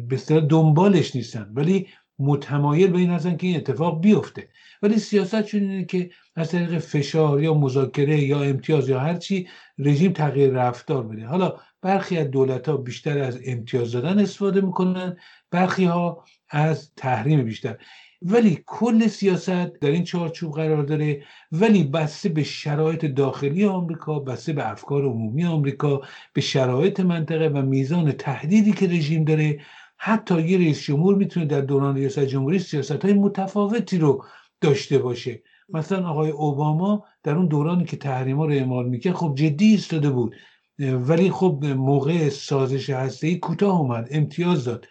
به 0.08 0.42
دنبالش 0.50 1.16
نیستن. 1.16 1.52
ولی 1.54 1.88
متمایل 2.20 2.92
به 2.92 2.98
این 2.98 3.10
هستن 3.10 3.38
که 3.38 3.48
این 3.48 3.56
اتفاق 3.56 4.02
بیفته. 4.02 4.50
ولی 4.82 5.00
سیاستشون 5.00 5.62
اینه 5.62 5.86
که 5.86 6.10
از 6.36 6.52
طریق 6.52 6.78
فشار 6.78 7.44
یا 7.44 7.54
مذاکره 7.54 8.20
یا 8.20 8.42
امتیاز 8.42 8.90
یا 8.90 9.00
هرچی 9.00 9.48
رژیم 9.78 10.12
تغییر 10.12 10.52
رفتار 10.52 11.04
بده 11.08 11.26
حالا 11.26 11.56
برخی 11.82 12.18
از 12.18 12.32
دولت 12.32 12.70
ها 12.70 12.78
بیشتر 12.78 13.20
از 13.20 13.40
امتیاز 13.46 13.92
دادن 13.92 14.20
استفاده 14.20 14.62
می‌کنن 14.62 15.18
برخی 15.52 15.86
ها 15.86 16.24
از 16.50 16.92
تحریم 16.96 17.44
بیشتر. 17.44 17.78
ولی 18.22 18.64
کل 18.66 19.08
سیاست 19.08 19.80
در 19.80 19.92
این 19.92 20.04
چارچوب 20.04 20.54
قرار 20.54 20.84
داره. 20.84 21.24
ولی 21.52 21.84
بسته 21.84 22.30
به 22.30 22.44
شرایط 22.44 23.06
داخلی 23.06 23.66
آمریکا 23.66 24.20
بسته 24.20 24.54
به 24.54 24.72
افکار 24.72 25.04
عمومی 25.04 25.46
آمریکا 25.46 26.02
به 26.34 26.42
شرایط 26.42 27.00
منطقه 27.00 27.48
و 27.48 27.62
میزان 27.62 28.12
تهدیدی 28.12 28.72
که 28.72 28.88
رژیم 28.88 29.24
داره 29.24 29.60
حتی 29.98 30.42
یه 30.42 30.58
رئیس 30.58 30.82
جمهور 30.82 31.16
می‌تونه 31.16 31.46
در 31.46 31.62
دوران 31.62 31.96
ریاست 31.96 32.20
جمهوری 32.20 32.60
سیاست 32.60 33.06
های 33.06 33.14
متفاوتی 33.14 33.98
رو 33.98 34.26
داشته 34.62 34.98
باشه. 34.98 35.44
مثلا 35.70 36.08
آقای 36.08 36.30
اوباما 36.30 37.06
در 37.24 37.36
اون 37.36 37.48
دورانی 37.48 37.86
که 37.86 37.98
تحریما 37.98 38.46
رو 38.46 38.52
اعمال 38.52 38.90
می‌کرد 38.90 39.14
خب 39.14 39.36
جدی 39.36 39.66
ایستاده 39.66 40.10
بود. 40.10 40.36
ولی 40.80 41.32
خب 41.32 41.66
موقع 41.66 42.30
سازش 42.30 42.90
هسته 42.90 43.28
ای 43.28 43.38
کوتاه 43.38 43.80
اومد 43.80 44.08
امتیاز 44.12 44.66
داد. 44.66 44.88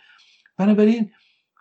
بنابراین 0.59 1.11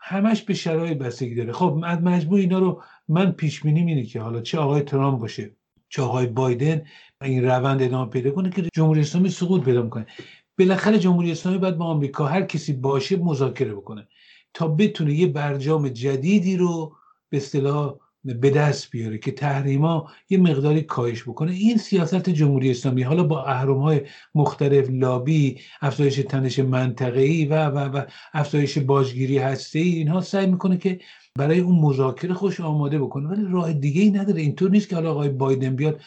همش 0.01 0.41
به 0.41 0.53
شرایط 0.53 0.97
بستگی 0.97 1.36
داره. 1.36 1.51
خب 1.53 1.73
مجموع 2.03 2.39
اینا 2.39 2.60
رو 2.60 2.84
من 3.08 3.31
پیش 3.31 3.62
بینی 3.62 3.79
اینه 3.79 4.03
که 4.03 4.21
حالا 4.21 4.41
چه 4.41 4.58
آقای 4.58 4.81
ترامپ 4.81 5.19
باشه 5.19 5.55
چه 5.89 6.01
آقای 6.01 6.27
بایدن 6.27 6.81
این 7.21 7.45
روند 7.45 7.81
ادامه 7.81 8.10
پیدا 8.10 8.31
کنه 8.31 8.49
که 8.49 8.63
جمهوری 8.73 9.01
اسلامی 9.01 9.29
سقوط 9.29 9.63
پیدا 9.63 9.81
می‌کنه. 9.81 10.05
بالاخره 10.59 10.99
جمهوری 10.99 11.31
اسلامی 11.31 11.57
باید 11.57 11.77
با 11.77 11.85
آمریکا 11.85 12.25
هر 12.25 12.41
کسی 12.41 12.73
باشه 12.73 13.17
مذاکره 13.17 13.73
بکنه 13.73 14.07
تا 14.53 14.67
بتونه 14.67 15.13
یه 15.13 15.27
برجام 15.27 15.89
جدیدی 15.89 16.57
رو 16.57 16.95
به 17.29 17.37
اصطلاح 17.37 17.95
به 18.23 18.49
دست 18.49 18.91
بیاره 18.91 19.17
که 19.17 19.31
تحریما 19.31 20.09
یه 20.29 20.37
مقداری 20.37 20.81
کاهش 20.81 21.23
بکنه. 21.23 21.51
این 21.51 21.77
سیاست 21.77 22.29
جمهوری 22.29 22.71
اسلامی 22.71 23.03
حالا 23.03 23.23
با 23.23 23.43
اهرم 23.43 23.77
های 23.77 24.01
مختلف 24.35 24.89
لابی 24.89 25.59
افزایش 25.81 26.15
تنش 26.15 26.59
منطقه‌ای 26.59 27.45
و 27.45 27.65
و 27.65 27.77
و 27.77 28.01
افزایش 28.33 28.77
باجگیری 28.77 29.37
هسته 29.37 29.79
ای 29.79 29.89
اینها 29.89 30.21
سعی 30.21 30.45
می‌کنه 30.45 30.77
که 30.77 30.99
برای 31.35 31.59
اون 31.59 31.75
مذاکره 31.75 32.33
خوش 32.33 32.59
آماده 32.59 32.99
بکنه. 32.99 33.29
ولی 33.29 33.41
راه 33.51 33.73
دیگه 33.73 34.01
ای 34.01 34.09
نداره. 34.09 34.41
اینطور 34.41 34.71
نیست 34.71 34.89
که 34.89 34.95
حالا 34.95 35.11
آقای 35.11 35.29
بایدن 35.29 35.75
بیاد 35.75 36.01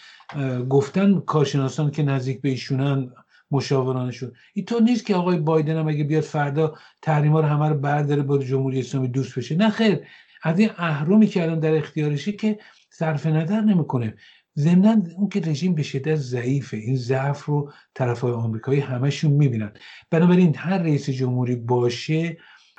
گفتن 0.69 1.21
کارشناسان 1.21 1.91
که 1.91 2.03
نزدیک 2.03 2.41
به 2.41 2.49
ایشونن 2.49 3.11
مشاورانشون. 3.51 4.33
اینطور 4.55 4.83
نیست 4.83 5.07
که 5.07 5.15
آقای 5.15 5.39
بایدن 5.39 5.77
هم 5.77 5.89
اگه 5.89 6.05
بیاد 6.05 6.23
فردا 6.23 6.75
تحریما 7.03 7.41
رو 7.41 7.47
همه 7.47 7.69
رو 7.69 7.75
برداره 7.75 8.23
با 8.23 8.39
جمهوری 8.39 8.81
اسلامی 8.81 9.09
دوست 9.09 9.39
بشه. 9.39 9.57
نه 9.57 9.71
خیر. 9.71 10.01
از 10.43 10.59
این 10.59 10.71
اهرمی 10.77 11.27
که 11.27 11.43
الان 11.43 11.61
در 11.61 11.75
اختیارشه 11.75 12.33
که 12.33 12.59
صرف 12.91 13.27
نظر 13.27 13.61
نمی‌کنه. 13.61 14.15
ضمنا 14.59 15.03
اون 15.17 15.29
که 15.29 15.41
رژیم 15.41 15.75
به 15.75 15.83
شدت 15.83 16.17
ضعیفه. 16.17 16.77
این 16.77 16.97
ضعف 16.97 17.45
رو 17.45 17.73
طرف 17.95 18.21
های 18.21 18.33
آمریکایی 18.33 18.81
همشون 18.81 19.31
می‌بینن. 19.33 19.73
بنابراین 20.11 20.55
هر 20.57 20.79
رئیس 20.79 21.11
جمهوری 21.11 21.57
باشه 21.57 22.37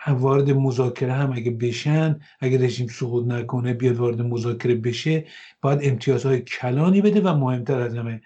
وارد 0.08 0.51
مذاکره 0.51 1.13
هم 1.13 1.32
اگه 1.32 1.51
بشن 1.51 2.19
اگه 2.39 2.58
رژیم 2.58 2.88
سقوط 2.88 3.27
نکنه 3.27 3.73
بیاد 3.73 3.97
وارد 3.97 4.21
مذاکره 4.21 4.75
بشه 4.75 5.25
باید 5.62 5.79
امتیازهای 5.84 6.41
کلانی 6.41 7.01
بده 7.01 7.21
و 7.21 7.38
مهمتر 7.38 7.82
از 7.82 7.95
همه 7.95 8.21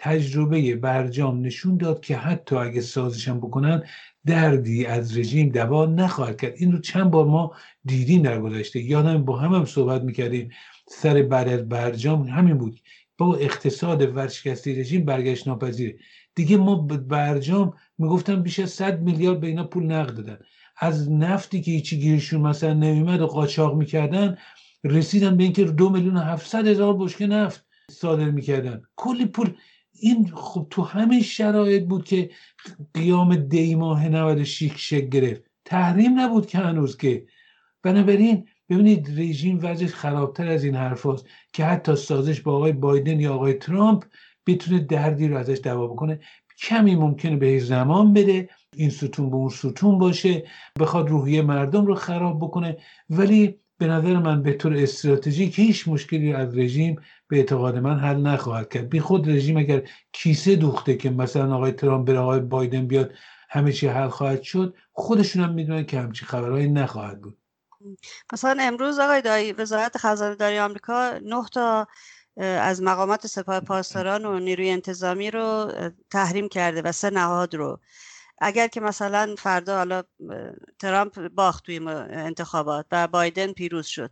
تجربه 0.00 0.76
برجام 0.76 1.40
نشون 1.40 1.76
داد 1.76 2.00
که 2.00 2.16
حتی 2.16 2.56
اگه 2.56 2.80
سازشم 2.80 3.38
بکنن 3.38 3.82
دردی 4.26 4.86
از 4.86 5.18
رژیم 5.18 5.48
دوا 5.48 5.86
نخواهد 5.86 6.40
کرد. 6.40 6.54
این 6.56 6.72
رو 6.72 6.78
چند 6.78 7.10
بار 7.10 7.24
ما 7.24 7.52
دیدیم 7.84 8.22
در 8.22 8.40
گذشته. 8.40 8.80
یادم 8.80 9.24
با 9.24 9.36
هم 9.36 9.54
هم 9.54 9.64
صحبت 9.64 10.02
می‌کردیم. 10.02 10.50
سر 10.88 11.22
بعد 11.22 11.48
از 11.48 11.68
برجام 11.68 12.22
همین 12.22 12.58
بود. 12.58 12.80
با 13.18 13.36
اقتصاد 13.36 14.16
ورشکسته 14.16 14.80
رژیم 14.80 15.04
برگشت 15.04 15.48
ناپذیره 15.48 15.96
دیگه 16.34 16.56
ما 16.56 16.76
برجام 17.08 17.74
می‌گفتن 17.98 18.42
بیش 18.42 18.58
از 18.58 18.70
100 18.70 19.02
میلیارد 19.02 19.40
به 19.40 19.46
اینا 19.46 19.64
پول 19.64 19.84
نقد 19.84 20.14
دادن. 20.14 20.38
از 20.76 21.12
نفتی 21.12 21.60
که 21.60 21.70
هیچی 21.70 21.98
گیرشون 21.98 22.40
مثلا 22.40 22.72
نمیمد 22.72 23.20
و 23.20 23.26
قاچاق 23.26 23.76
می‌کردن 23.76 24.38
رسیدن 24.84 25.36
به 25.36 25.44
اینکه 25.44 25.64
دو 25.64 25.90
میلیون 25.90 26.16
و 26.16 26.20
هفتصد 26.20 26.66
هزار 26.66 26.96
بشکه 26.96 27.26
نفت 27.26 27.66
صادر 27.90 28.30
می‌کردن. 28.30 28.82
کلی 28.96 29.26
پول 29.26 29.54
این 30.00 30.32
خب 30.34 30.66
تو 30.70 30.82
همین 30.82 31.22
شرایط 31.22 31.84
بود 31.84 32.04
که 32.04 32.30
قیام 32.94 33.36
دی 33.36 33.74
ماه 33.74 34.08
96 34.08 34.72
شکل 34.76 35.08
گرفت. 35.08 35.42
تحریم 35.64 36.20
نبود 36.20 36.46
که 36.46 36.58
هنوز 36.58 36.96
که. 36.96 37.26
بنابراین 37.82 38.48
ببینید 38.68 39.20
رژیم 39.20 39.58
وضعش 39.62 39.94
خرابتر 39.94 40.48
از 40.48 40.64
این 40.64 40.74
حرف 40.74 41.06
هست 41.06 41.26
که 41.52 41.64
حتی 41.64 41.96
سازش 41.96 42.40
با 42.40 42.56
آقای 42.56 42.72
بایدن 42.72 43.20
یا 43.20 43.34
آقای 43.34 43.54
ترامپ 43.54 44.04
بتونه 44.46 44.78
دردی 44.80 45.28
رو 45.28 45.36
ازش 45.36 45.60
دوا 45.64 45.86
بکنه. 45.86 46.20
کمی 46.62 46.96
ممکنه 46.96 47.36
به 47.36 47.58
زمان 47.58 48.12
بده 48.12 48.48
این 48.76 48.90
ستون 48.90 49.30
به 49.30 49.36
اون 49.36 49.48
ستون 49.48 49.98
باشه 49.98 50.44
بخواد 50.80 51.08
روحیه 51.08 51.42
مردم 51.42 51.86
رو 51.86 51.94
خراب 51.94 52.38
بکنه. 52.38 52.76
ولی 53.10 53.60
به 53.78 53.86
نظر 53.86 54.18
من 54.18 54.42
به 54.42 54.52
طور 54.52 54.76
استراتژیک 54.76 55.58
هیچ 55.58 55.88
مشکلی 55.88 56.32
از 56.32 56.58
رژیم 56.58 57.00
به 57.28 57.36
اعتقاد 57.36 57.78
من 57.78 57.98
حل 57.98 58.16
نخواهد 58.16 58.68
کرد. 58.68 58.88
بی 58.88 59.00
خود 59.00 59.28
رژیم 59.28 59.56
اگر 59.56 59.82
کیسه 60.12 60.56
دوخته 60.56 60.96
که 60.96 61.10
مثلا 61.10 61.54
آقای 61.54 61.72
ترامپ 61.72 62.08
بره 62.08 62.18
آقای 62.18 62.40
بایدن 62.40 62.86
بیاد 62.86 63.12
همه 63.50 63.72
چی 63.72 63.86
حل 63.86 64.08
خواهد 64.08 64.42
شد 64.42 64.74
خودشون 64.92 65.44
هم 65.44 65.54
می‌دونن 65.54 65.84
که 65.84 66.00
همچی 66.00 66.24
خبرهایی 66.24 66.68
نخواهد 66.68 67.20
بود. 67.20 67.38
مثلا 68.32 68.62
امروز 68.62 68.98
آقای 68.98 69.22
دایی 69.22 69.52
وزارت 69.52 69.96
خزانه 69.96 70.34
داری 70.34 70.58
آمریکا 70.58 71.18
نه 71.22 71.44
تا 71.52 71.86
از 72.40 72.82
مقامات 72.82 73.26
سپاه 73.26 73.60
پاسداران 73.60 74.24
و 74.24 74.38
نیروی 74.38 74.70
انتظامی 74.70 75.30
رو 75.30 75.72
تحریم 76.10 76.48
کرده 76.48 76.82
و 76.82 76.92
سه 76.92 77.10
نهاد 77.10 77.54
رو 77.54 77.80
اگر 78.40 78.68
که 78.68 78.80
مثلا 78.80 79.34
فردا 79.38 79.76
حالا 79.76 80.02
ترامپ 80.78 81.28
باخت 81.28 81.64
توی 81.64 81.78
انتخابات 82.10 82.86
و 82.92 83.08
بایدن 83.08 83.52
پیروز 83.52 83.86
شد. 83.86 84.10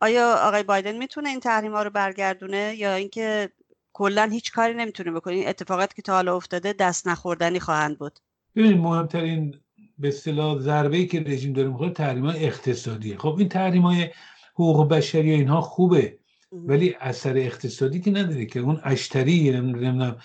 آیا 0.00 0.34
آقای 0.34 0.62
بایدن 0.62 0.96
می‌تونه 0.96 1.28
این 1.28 1.40
تحریم 1.40 1.72
ها 1.72 1.82
رو 1.82 1.90
برگردونه 1.90 2.74
یا 2.76 2.94
اینکه 2.94 3.50
کلا 3.92 4.28
هیچ 4.32 4.52
کاری 4.52 4.74
نمی‌تونه 4.74 5.12
بکنه؟ 5.12 5.34
این 5.34 5.48
اتفاقات 5.48 5.94
که 5.94 6.02
تا 6.02 6.12
حالا 6.12 6.36
افتاده 6.36 6.72
دست 6.72 7.08
نخوردنی 7.08 7.60
خواهند 7.60 7.98
بود. 7.98 8.18
ببینید 8.56 8.78
مهمترین 8.78 9.60
به 9.98 10.08
اصطلاح 10.08 10.58
ضربه 10.58 11.04
که 11.04 11.20
رژیم 11.20 11.52
داره 11.52 11.68
می‌خوره 11.68 11.90
تحریم 11.90 12.26
های 12.26 12.44
اقتصادیه. 12.46 13.18
خب 13.18 13.36
این 13.38 13.48
تحریم 13.48 13.82
های 13.82 14.10
حقوق 14.54 14.88
بشری 14.88 15.30
اینها 15.30 15.60
خوبه 15.60 16.18
ولی 16.52 16.96
اثر 17.00 17.36
اقتصادی 17.36 18.00
که 18.00 18.10
نداره 18.10 18.46
که 18.46 18.60
اون 18.60 18.80
اشتری 18.84 19.50
نمی‌دونم 19.50 20.16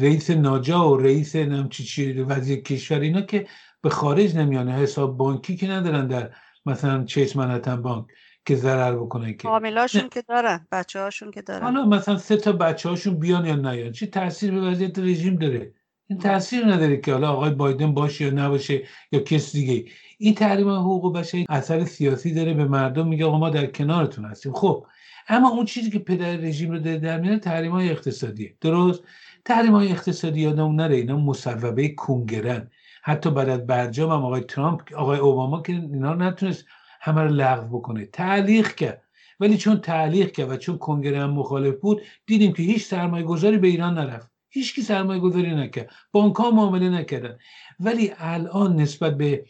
رئیس 0.00 0.30
ناجا 0.30 0.90
و 0.90 0.96
رئیس 0.96 1.36
نم 1.36 1.68
چی 1.68 1.84
چی 1.84 2.12
وزیر 2.12 2.60
کشور 2.60 3.00
اینا 3.00 3.20
که 3.20 3.46
به 3.82 3.90
خارج 3.90 4.36
نمیانه 4.36 4.72
حساب 4.72 5.16
بانکی 5.16 5.56
که 5.56 5.66
ندارن 5.66 6.06
در 6.06 6.30
مثلا 6.66 7.04
چیس 7.04 7.36
منحتن 7.36 7.82
بانک 7.82 8.06
که 8.44 8.56
ضرر 8.56 8.96
بکنن 8.96 9.32
که. 9.32 9.48
عاملاشون 9.48 10.08
که 10.08 10.22
دارن 10.22 10.66
بچه 10.72 11.00
هاشون 11.00 11.30
که 11.30 11.42
دارن. 11.42 11.62
حالا 11.62 11.86
مثلا 11.86 12.18
سه 12.18 12.36
تا 12.36 12.52
بچه 12.52 12.88
هاشون 12.88 13.18
بیان 13.18 13.46
یا 13.46 13.56
نیان 13.56 13.92
چی 13.92 14.06
تاثیر 14.06 14.50
به 14.50 14.60
وضعیت 14.60 14.98
رژیم 14.98 15.36
داره. 15.36 15.72
این 16.06 16.18
تاثیر 16.18 16.66
نداره 16.66 16.96
که 16.96 17.12
حالا 17.12 17.30
آقای 17.30 17.50
بایدن 17.50 17.94
باشه 17.94 18.24
یا 18.24 18.30
نباشه 18.30 18.82
یا 19.12 19.20
کس 19.20 19.52
دیگه. 19.52 19.90
این 20.18 20.34
تحریم 20.34 20.68
حقوق 20.68 21.18
بشری 21.18 21.46
اثر 21.48 21.84
سیاسی 21.84 22.34
داره 22.34 22.54
به 22.54 22.64
مردم. 22.64 23.08
میگه 23.08 23.24
آقا 23.24 23.38
ما 23.38 23.50
در 23.50 23.66
کنارتون 23.66 24.24
هستیم. 24.24 24.52
خب 24.52 24.86
اما 25.28 25.48
اون 25.48 25.64
چیزی 25.64 25.90
که 25.90 25.98
پدر 25.98 26.36
رژیم 26.36 26.70
رو 26.70 26.78
داره 26.78 26.98
در 26.98 27.20
میاره 27.20 27.38
تحریم 27.38 27.72
های 27.72 27.90
اقتصادیه. 27.90 28.56
درست؟ 28.60 29.02
تحریم 29.48 29.74
های 29.74 29.92
اقتصادی 29.92 30.40
یادمون 30.40 30.76
نره 30.76 30.96
اینا 30.96 31.16
مصوبه 31.16 31.88
کنگرن. 31.88 32.70
حتی 33.02 33.30
بعد 33.30 33.48
از 33.48 33.66
برجام 33.66 34.10
هم 34.10 34.24
آقای 34.24 34.40
ترامپ 34.40 34.94
آقای 34.94 35.18
اوباما 35.18 35.62
که 35.62 35.72
اینا 35.72 36.14
نتونست 36.14 36.64
همه 37.00 37.20
رو 37.20 37.28
لغو 37.28 37.78
بکنه. 37.78 38.06
تعلیق 38.06 38.74
کرد. 38.74 39.02
ولی 39.40 39.56
چون 39.56 39.80
تعلیق 39.80 40.32
کرد 40.32 40.50
و 40.50 40.56
چون 40.56 40.78
کنگره 40.78 41.20
هم 41.20 41.30
مخالف 41.30 41.74
بود 41.80 42.02
دیدیم 42.26 42.52
که 42.52 42.62
هیچ 42.62 42.84
سرمایه 42.84 43.24
گذاری 43.24 43.58
به 43.58 43.68
ایران 43.68 43.98
نرفت. 43.98 44.30
هیچ 44.48 44.74
کی 44.74 44.82
سرمایه 44.82 45.20
گذاری 45.20 45.54
نکرد. 45.54 45.90
بانک 46.12 46.36
ها 46.36 46.50
معامله 46.50 46.90
نکردن. 46.90 47.38
ولی 47.80 48.12
الان 48.18 48.76
نسبت 48.76 49.16
به 49.16 49.44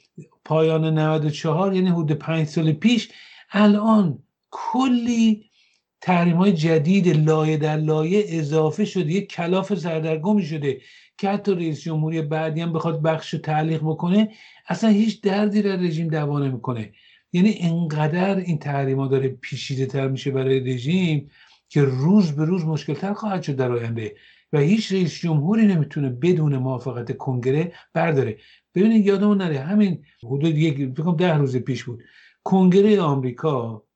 پایان 0.44 0.98
94 0.98 1.74
یعنی 1.74 1.88
حدود 1.88 2.12
پنج 2.12 2.46
سال 2.46 2.72
پیش 2.72 3.10
الان 3.52 4.18
کلی 4.50 5.47
تحریم 6.00 6.36
های 6.36 6.52
جدید 6.52 7.08
لایه 7.08 7.56
در 7.56 7.76
لایه 7.76 8.24
اضافه 8.28 8.84
شده. 8.84 9.12
یک 9.12 9.28
کلاف 9.32 9.74
سردرگمی 9.74 10.42
شده 10.42 10.80
که 11.18 11.28
حتی 11.28 11.54
رئیس 11.54 11.80
جمهوری 11.80 12.22
بعدی 12.22 12.60
هم 12.60 12.72
بخواد 12.72 13.02
بخش 13.02 13.30
تعلیق 13.42 13.80
بکنه 13.80 14.28
اصلا 14.68 14.90
هیچ 14.90 15.20
دردی 15.20 15.62
در 15.62 15.76
رژیم 15.76 16.08
دوا 16.08 16.38
نمی‌کنه. 16.38 16.92
یعنی 17.32 17.58
انقدر 17.60 18.36
این 18.36 18.58
تحریم 18.58 18.98
ها 18.98 19.08
داره 19.08 19.28
پیشیده 19.28 19.86
تر 19.86 20.08
میشه 20.08 20.30
برای 20.30 20.60
رژیم 20.60 21.30
که 21.68 21.82
روز 21.82 22.32
به 22.32 22.44
روز 22.44 22.64
مشکل 22.64 22.94
تر 22.94 23.12
خواهد 23.12 23.42
شد 23.42 23.56
در 23.56 23.72
آینده 23.72 24.16
و 24.52 24.58
هیچ 24.58 24.92
رئیس 24.92 25.20
جمهوری 25.20 25.66
نمی‌تونه 25.66 26.08
بدون 26.08 26.56
موافقت 26.56 27.16
کنگره 27.16 27.72
برداره. 27.94 28.38
ببینید 28.74 29.06
یادمون 29.06 29.38
نره 29.38 29.60
همین 29.60 30.04
حدود 30.24 30.58
یک 30.58 30.94
ده 31.18 31.34
روز 31.34 31.56
پیش 31.56 31.84
بود. 31.84 32.02
کنگره 32.44 33.00
آمریکا 33.00 33.87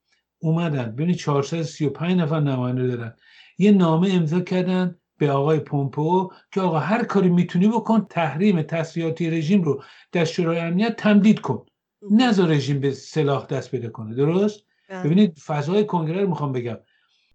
اومدن. 0.43 0.93
ببینید 0.93 1.17
435 1.17 2.21
نفر 2.21 2.41
نماینده 2.41 2.87
دارن. 2.87 3.15
یه 3.59 3.73
نامه 3.73 4.13
امضا 4.13 4.41
کردن 4.41 4.97
به 5.19 5.31
آقای 5.31 5.61
پومپو 5.61 6.33
که 6.53 6.61
آقا 6.61 6.79
هر 6.79 7.05
کاری 7.05 7.29
می‌تونی 7.29 7.69
بکن 7.69 8.07
تحریم 8.11 8.63
تسلیحاتی 8.63 9.31
رژیم 9.31 9.63
رو 9.63 9.83
در 10.13 10.25
شورای 10.25 10.59
امنیت 10.59 10.97
تمدید 10.97 11.41
کن. 11.41 11.67
نذار 12.11 12.49
رژیم 12.49 12.81
به 12.81 12.91
سلاح 12.91 13.47
دست 13.47 13.71
پیدا 13.71 13.89
کنه. 13.89 14.15
درست؟ 14.15 14.61
بله. 14.89 15.03
ببینید 15.03 15.39
فضای 15.39 15.85
کنگره 15.85 16.21
رو 16.21 16.29
می‌خوام 16.29 16.53
بگم. 16.53 16.79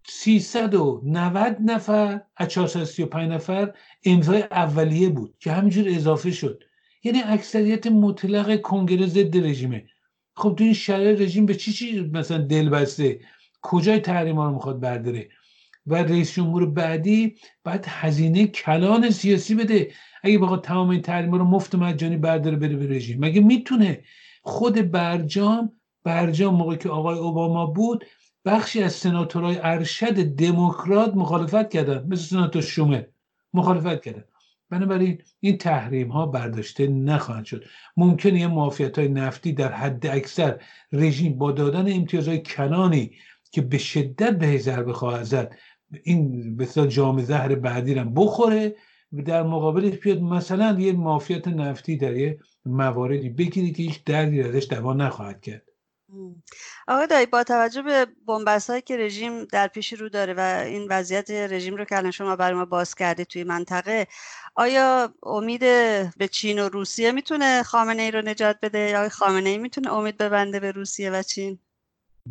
390 0.08 1.58
نفر 1.66 2.22
از 2.38 2.48
435 2.48 3.32
نفر 3.32 3.74
امضای 4.06 4.42
اولیه 4.42 5.10
بود 5.10 5.36
که 5.40 5.52
همینجور 5.52 5.86
اضافه 5.90 6.32
شد. 6.32 6.64
یعنی 7.04 7.22
اکثریت 7.26 7.88
مطلق 7.88 8.62
کنگره 8.62 9.08
ضد 9.08 9.38
رژیمه. 9.38 9.86
خب 10.38 10.56
تو 10.58 10.64
این 10.64 10.74
شرایط 10.74 11.22
رژیم 11.22 11.46
به 11.46 11.56
چی 11.56 11.74
چی 11.74 12.02
مثلا 12.02 12.38
دل 12.38 12.70
بسته؟ 12.70 13.20
کجای 13.62 14.00
تحریم 14.00 14.40
رو 14.40 14.52
می‌خواد 14.52 14.80
برداره؟ 14.80 15.30
و 15.88 15.96
رئیس 15.96 16.34
جمهور 16.34 16.66
بعدی 16.66 17.36
باید 17.64 17.86
هزینه 17.88 18.48
کلان 18.48 19.10
سیاسی 19.10 19.56
بده. 19.56 19.92
اگه 20.24 20.38
بخواد 20.38 20.64
تمام 20.64 20.90
این 20.90 21.02
تحریم 21.02 21.32
رو 21.32 21.44
مفت 21.44 21.76
مجانی 21.76 22.18
برداره 22.18 22.56
بره 22.56 22.76
به 22.76 22.88
رژیم. 22.88 23.20
مگه 23.20 23.42
می‌تونه 23.42 24.04
خود 24.42 24.92
برجام 24.92 25.72
برجام 26.04 26.56
موقعی 26.56 26.78
که 26.78 26.90
آقای 26.90 27.18
اوباما 27.18 27.66
بود 27.66 28.06
بخشی 28.46 28.84
از 28.84 28.94
سناتورهای 28.94 29.58
ارشد 29.62 30.24
دموکرات 30.24 31.16
مخالفت 31.16 31.70
کردن 31.70 32.08
مثل 32.08 32.24
سناتور 32.24 32.62
شومر 32.62 33.04
مخالفت 33.54 34.02
کردن. 34.04 34.24
بنابراین 34.70 35.22
این 35.40 35.58
تحریم 35.58 36.08
ها 36.08 36.26
برداشته 36.26 36.88
نخواهند 36.88 37.46
شد. 37.46 37.66
ممکنه 37.98 38.40
یه 38.40 38.48
معافیت 38.48 39.00
های 39.00 39.08
نفتی 39.08 39.54
در 39.54 39.72
حد 39.72 40.08
اکثر 40.08 40.62
رژیم 40.92 41.38
با 41.38 41.52
دادن 41.52 41.94
امتیازهای 41.94 42.42
کنانی 42.44 43.12
که 43.52 43.62
به 43.62 43.78
شدت 43.78 44.38
به 44.38 44.58
ضربه 44.58 44.94
خواهد 44.94 45.24
زد 45.24 45.56
این 46.04 46.56
بسیار 46.58 46.88
جام 46.88 47.22
زهر 47.22 47.56
بعدی 47.56 47.94
رو 47.94 48.10
بخوره 48.10 48.76
در 49.26 49.44
مقابلش 49.44 49.98
بیاد 49.98 50.22
مثلا 50.22 50.80
یه 50.80 50.94
معافیت 50.94 51.48
نفتی 51.48 51.98
در 51.98 52.16
یه 52.16 52.40
مواردی 52.66 53.30
بگیری 53.30 53.72
که 53.72 53.84
هیچ 53.84 54.04
دردی 54.04 54.42
ازش 54.42 54.68
دوا 54.70 54.94
نخواهد 54.94 55.42
کرد. 55.42 55.64
آقای 56.88 57.08
دایی 57.08 57.26
با 57.26 57.44
توجه 57.44 57.82
به 57.82 58.08
بنبست 58.28 58.70
هایی 58.70 58.82
که 58.82 58.98
رژیم 58.98 59.46
در 59.46 59.68
پیش 59.68 59.94
رو 59.94 60.10
داره 60.10 60.34
و 60.34 60.64
این 60.66 60.88
وضعیت 60.90 61.32
رژیم 61.32 61.76
رو 61.76 61.86
که 61.86 61.98
الان 61.98 62.12
شما 62.12 62.36
برای 62.36 62.58
ما 62.58 62.66
باز 62.66 62.96
کرده 62.96 63.26
توی 63.26 63.44
منطقه 63.44 64.08
آیا 64.56 65.14
امید 65.24 65.62
به 66.18 66.28
چین 66.32 66.60
و 66.60 66.70
روسیه 66.70 67.12
می‌تونه 67.12 67.64
خامنه 67.64 68.02
ای 68.02 68.12
رو 68.12 68.22
نجات 68.22 68.58
بده؟ 68.62 68.80
یا 68.80 69.10
خامنه 69.10 69.50
ای 69.50 69.58
می‌تونه 69.58 69.94
امید 69.94 70.18
ببنده 70.18 70.60
به 70.60 70.72
روسیه 70.72 71.12
و 71.12 71.24
چین؟ 71.24 71.60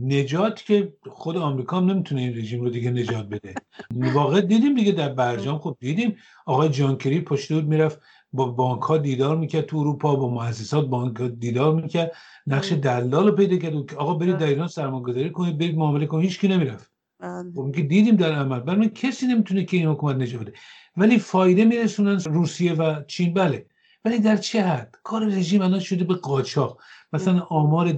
نجات 0.01 0.63
که 0.63 0.93
خود 1.11 1.37
آمریکا 1.37 1.77
هم 1.77 1.91
نمی‌تونه 1.91 2.21
این 2.21 2.37
رژیم 2.37 2.61
رو 2.61 2.71
دیگه 2.71 2.91
نجات 2.91 3.27
بده. 3.29 3.55
واقع 3.91 4.41
دیدیم 4.41 4.75
دیگه 4.75 4.93
در 4.93 5.09
برجام. 5.09 5.59
خب 5.59 5.77
دیدیم 5.81 6.17
آقای 6.47 6.69
جانکری 6.69 7.21
پشت 7.21 7.51
می‌رفت 7.51 8.01
با 8.37 8.47
بانک 8.47 8.83
ها 8.83 8.99
دیدار 8.99 9.37
می‌کرد 9.37 9.67
تو 9.67 9.79
اروپا 9.79 10.17
با 10.17 10.29
مؤسسات 10.29 10.87
بانک 10.87 11.23
دیدار 11.23 11.75
می‌کرد. 11.75 12.13
نقش 12.47 12.73
دلال 12.73 13.29
رو 13.29 13.33
پیدا 13.35 13.57
کرد. 13.57 13.87
که 13.87 13.97
آقا 13.97 14.15
برید 14.15 14.37
در 14.37 14.47
ایران 14.47 14.69
سرمایه‌گذاری 14.69 15.31
کنید 15.31 15.59
برید 15.59 15.77
معامله 15.77 16.07
کنید. 16.07 16.25
هیچ 16.25 16.41
کی 16.41 16.49
نمی‌رفت. 16.49 16.91
بله. 17.21 17.53
خب 17.57 17.73
که 17.77 17.83
دیدیم 17.83 18.17
در 18.17 18.33
عمل. 18.33 18.61
برای 18.61 18.89
کسی 18.89 19.27
نمی‌تونه 19.27 19.65
که 19.65 19.77
این 19.77 19.87
حکومت 19.87 20.17
نجات 20.17 20.41
بده. 20.41 20.53
ولی 20.97 21.19
فایده 21.19 21.65
میرسونن 21.65 22.21
روسیه 22.21 22.73
و 22.73 23.03
چین. 23.07 23.35
بله. 23.35 23.67
ولی 24.05 24.19
در 24.19 24.37
چه 24.37 24.63
حد؟ 24.63 24.95
کار 25.03 25.27
رژیم 25.27 25.63
الان 25.63 25.81
شده 25.81 26.05
به 26.05 26.15
قاچاق. 26.15 26.81
مثلا 27.13 27.41
آمار 27.41 27.93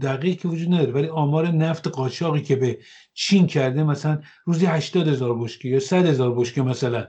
دقیق 0.00 0.40
که 0.40 0.48
وجود 0.48 0.74
نداره 0.74 0.92
ولی 0.92 1.06
آمار 1.08 1.48
نفت 1.48 1.88
قاچاقی 1.88 2.42
که 2.42 2.56
به 2.56 2.78
چین 3.14 3.46
کرده 3.46 3.84
مثلا 3.84 4.20
روزی 4.44 4.66
80 4.66 5.08
هزار 5.08 5.38
بشکه 5.38 5.68
یا 5.68 5.80
100 5.80 6.06
هزار 6.06 6.34
بشکه 6.34 6.62
مثلا. 6.62 7.06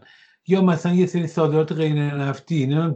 یا 0.48 0.62
مثلا 0.62 0.94
یه 0.94 1.06
سری 1.06 1.28
صادرات 1.28 1.72
غیر 1.72 1.94
نفتی 2.16 2.68
نه 2.68 2.96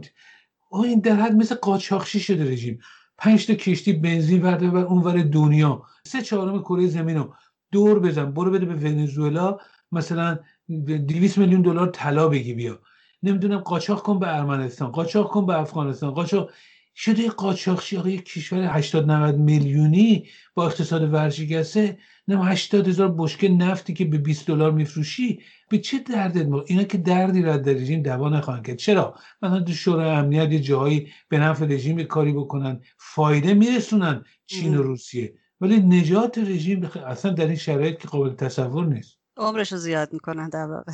این 0.72 1.00
در 1.00 1.14
حد 1.14 1.34
مثل 1.34 1.54
قاچاقچی 1.54 2.20
شده 2.20 2.44
رژیم. 2.44 2.78
پنج 3.18 3.46
تا 3.46 3.54
کشتی 3.54 3.92
بنزین 3.92 4.42
ورده 4.42 4.70
و 4.70 4.76
اونور 4.76 5.22
دنیا. 5.22 5.82
سه 6.06 6.22
چهارم 6.22 6.62
کره 6.62 6.86
زمین 6.86 7.16
رو 7.16 7.34
دور 7.72 7.98
بزن 7.98 8.32
برو 8.32 8.50
بده 8.50 8.66
به 8.66 8.74
ونزوئلا 8.74 9.58
مثلا 9.92 10.38
200 10.68 11.38
میلیون 11.38 11.62
دلار 11.62 11.88
طلا 11.88 12.28
بگی 12.28 12.54
بیا. 12.54 12.80
نمی‌دونم 13.22 13.58
قاچاق 13.58 14.02
کن 14.02 14.18
به 14.18 14.36
ارمنستان 14.36 14.90
قاچاق 14.90 15.30
کن 15.30 15.46
به 15.46 15.60
افغانستان 15.60 16.10
قاچاق 16.10 16.50
شده 16.98 17.28
قاچاقچی 17.28 18.18
کشور 18.18 18.78
80 18.78 19.10
90 19.10 19.38
میلیونی 19.38 20.26
با 20.54 20.66
اقتصاد 20.66 21.12
ورشکسته 21.12 21.98
نه 22.28 22.44
80 22.44 22.88
هزار 22.88 23.14
بشکه 23.18 23.48
نفتی 23.48 23.94
که 23.94 24.04
به 24.04 24.18
20 24.18 24.46
دلار 24.46 24.72
میفروشی 24.72 25.40
به 25.68 25.78
چه 25.78 25.98
دردت 25.98 26.46
ما 26.46 26.64
اینا 26.66 26.84
که 26.84 26.98
دردی 26.98 27.42
را 27.42 27.56
در 27.56 27.72
رژیم 27.72 28.02
دوا 28.02 28.28
نخواهند 28.28 28.66
کرد. 28.66 28.76
چرا؟ 28.76 29.14
مثلا 29.42 29.60
تو 29.60 29.72
شورای 29.72 30.10
امنیت 30.10 30.52
یه 30.52 30.60
جایی 30.60 31.08
به 31.28 31.38
نفع 31.38 31.66
رژیم 31.66 32.02
کاری 32.02 32.32
بکنن 32.32 32.80
فایده 32.98 33.54
میرسونن 33.54 34.24
چین 34.46 34.76
و 34.76 34.82
روسیه. 34.82 35.34
ولی 35.60 35.80
نجات 35.80 36.38
رژیم 36.38 36.90
اصلا 37.06 37.30
در 37.30 37.46
این 37.46 37.56
شرایط 37.56 37.98
که 37.98 38.08
قابل 38.08 38.34
تصور 38.34 38.86
نیست. 38.86 39.18
عمرش 39.36 39.72
رو 39.72 39.78
زیاد 39.78 40.12
می‌کنن 40.12 40.48
در 40.48 40.66
واقع. 40.66 40.92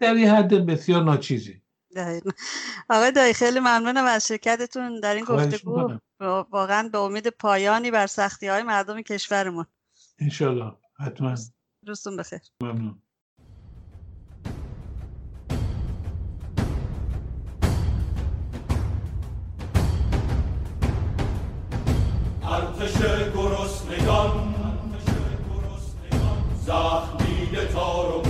در 0.00 0.14
این 0.14 0.28
حد 0.28 0.66
بسیار 0.66 1.04
ناچیزی. 1.04 1.63
دقیقا. 1.94 2.30
آقای 2.90 3.12
دایی 3.12 3.34
خیلی 3.34 3.60
ممنونم 3.60 4.04
از 4.04 4.26
شرکتتون 4.26 5.00
در 5.00 5.14
این 5.14 5.24
گفتگو. 5.24 5.98
واقعا 6.50 6.88
به 6.88 6.98
امید 6.98 7.28
پایانی 7.28 7.90
بر 7.90 8.06
سختی 8.06 8.46
های 8.46 8.62
مردم 8.62 9.02
کشورمون. 9.02 9.66
انشالله. 10.18 10.72
حتما. 11.00 11.34
روزتون 11.86 12.16
بخیر. 12.16 12.40
ممنون. 12.60 13.02
ارتش 22.42 22.98
گرسنگان 23.34 24.54
زخمی 26.66 27.56
تارو 27.72 28.23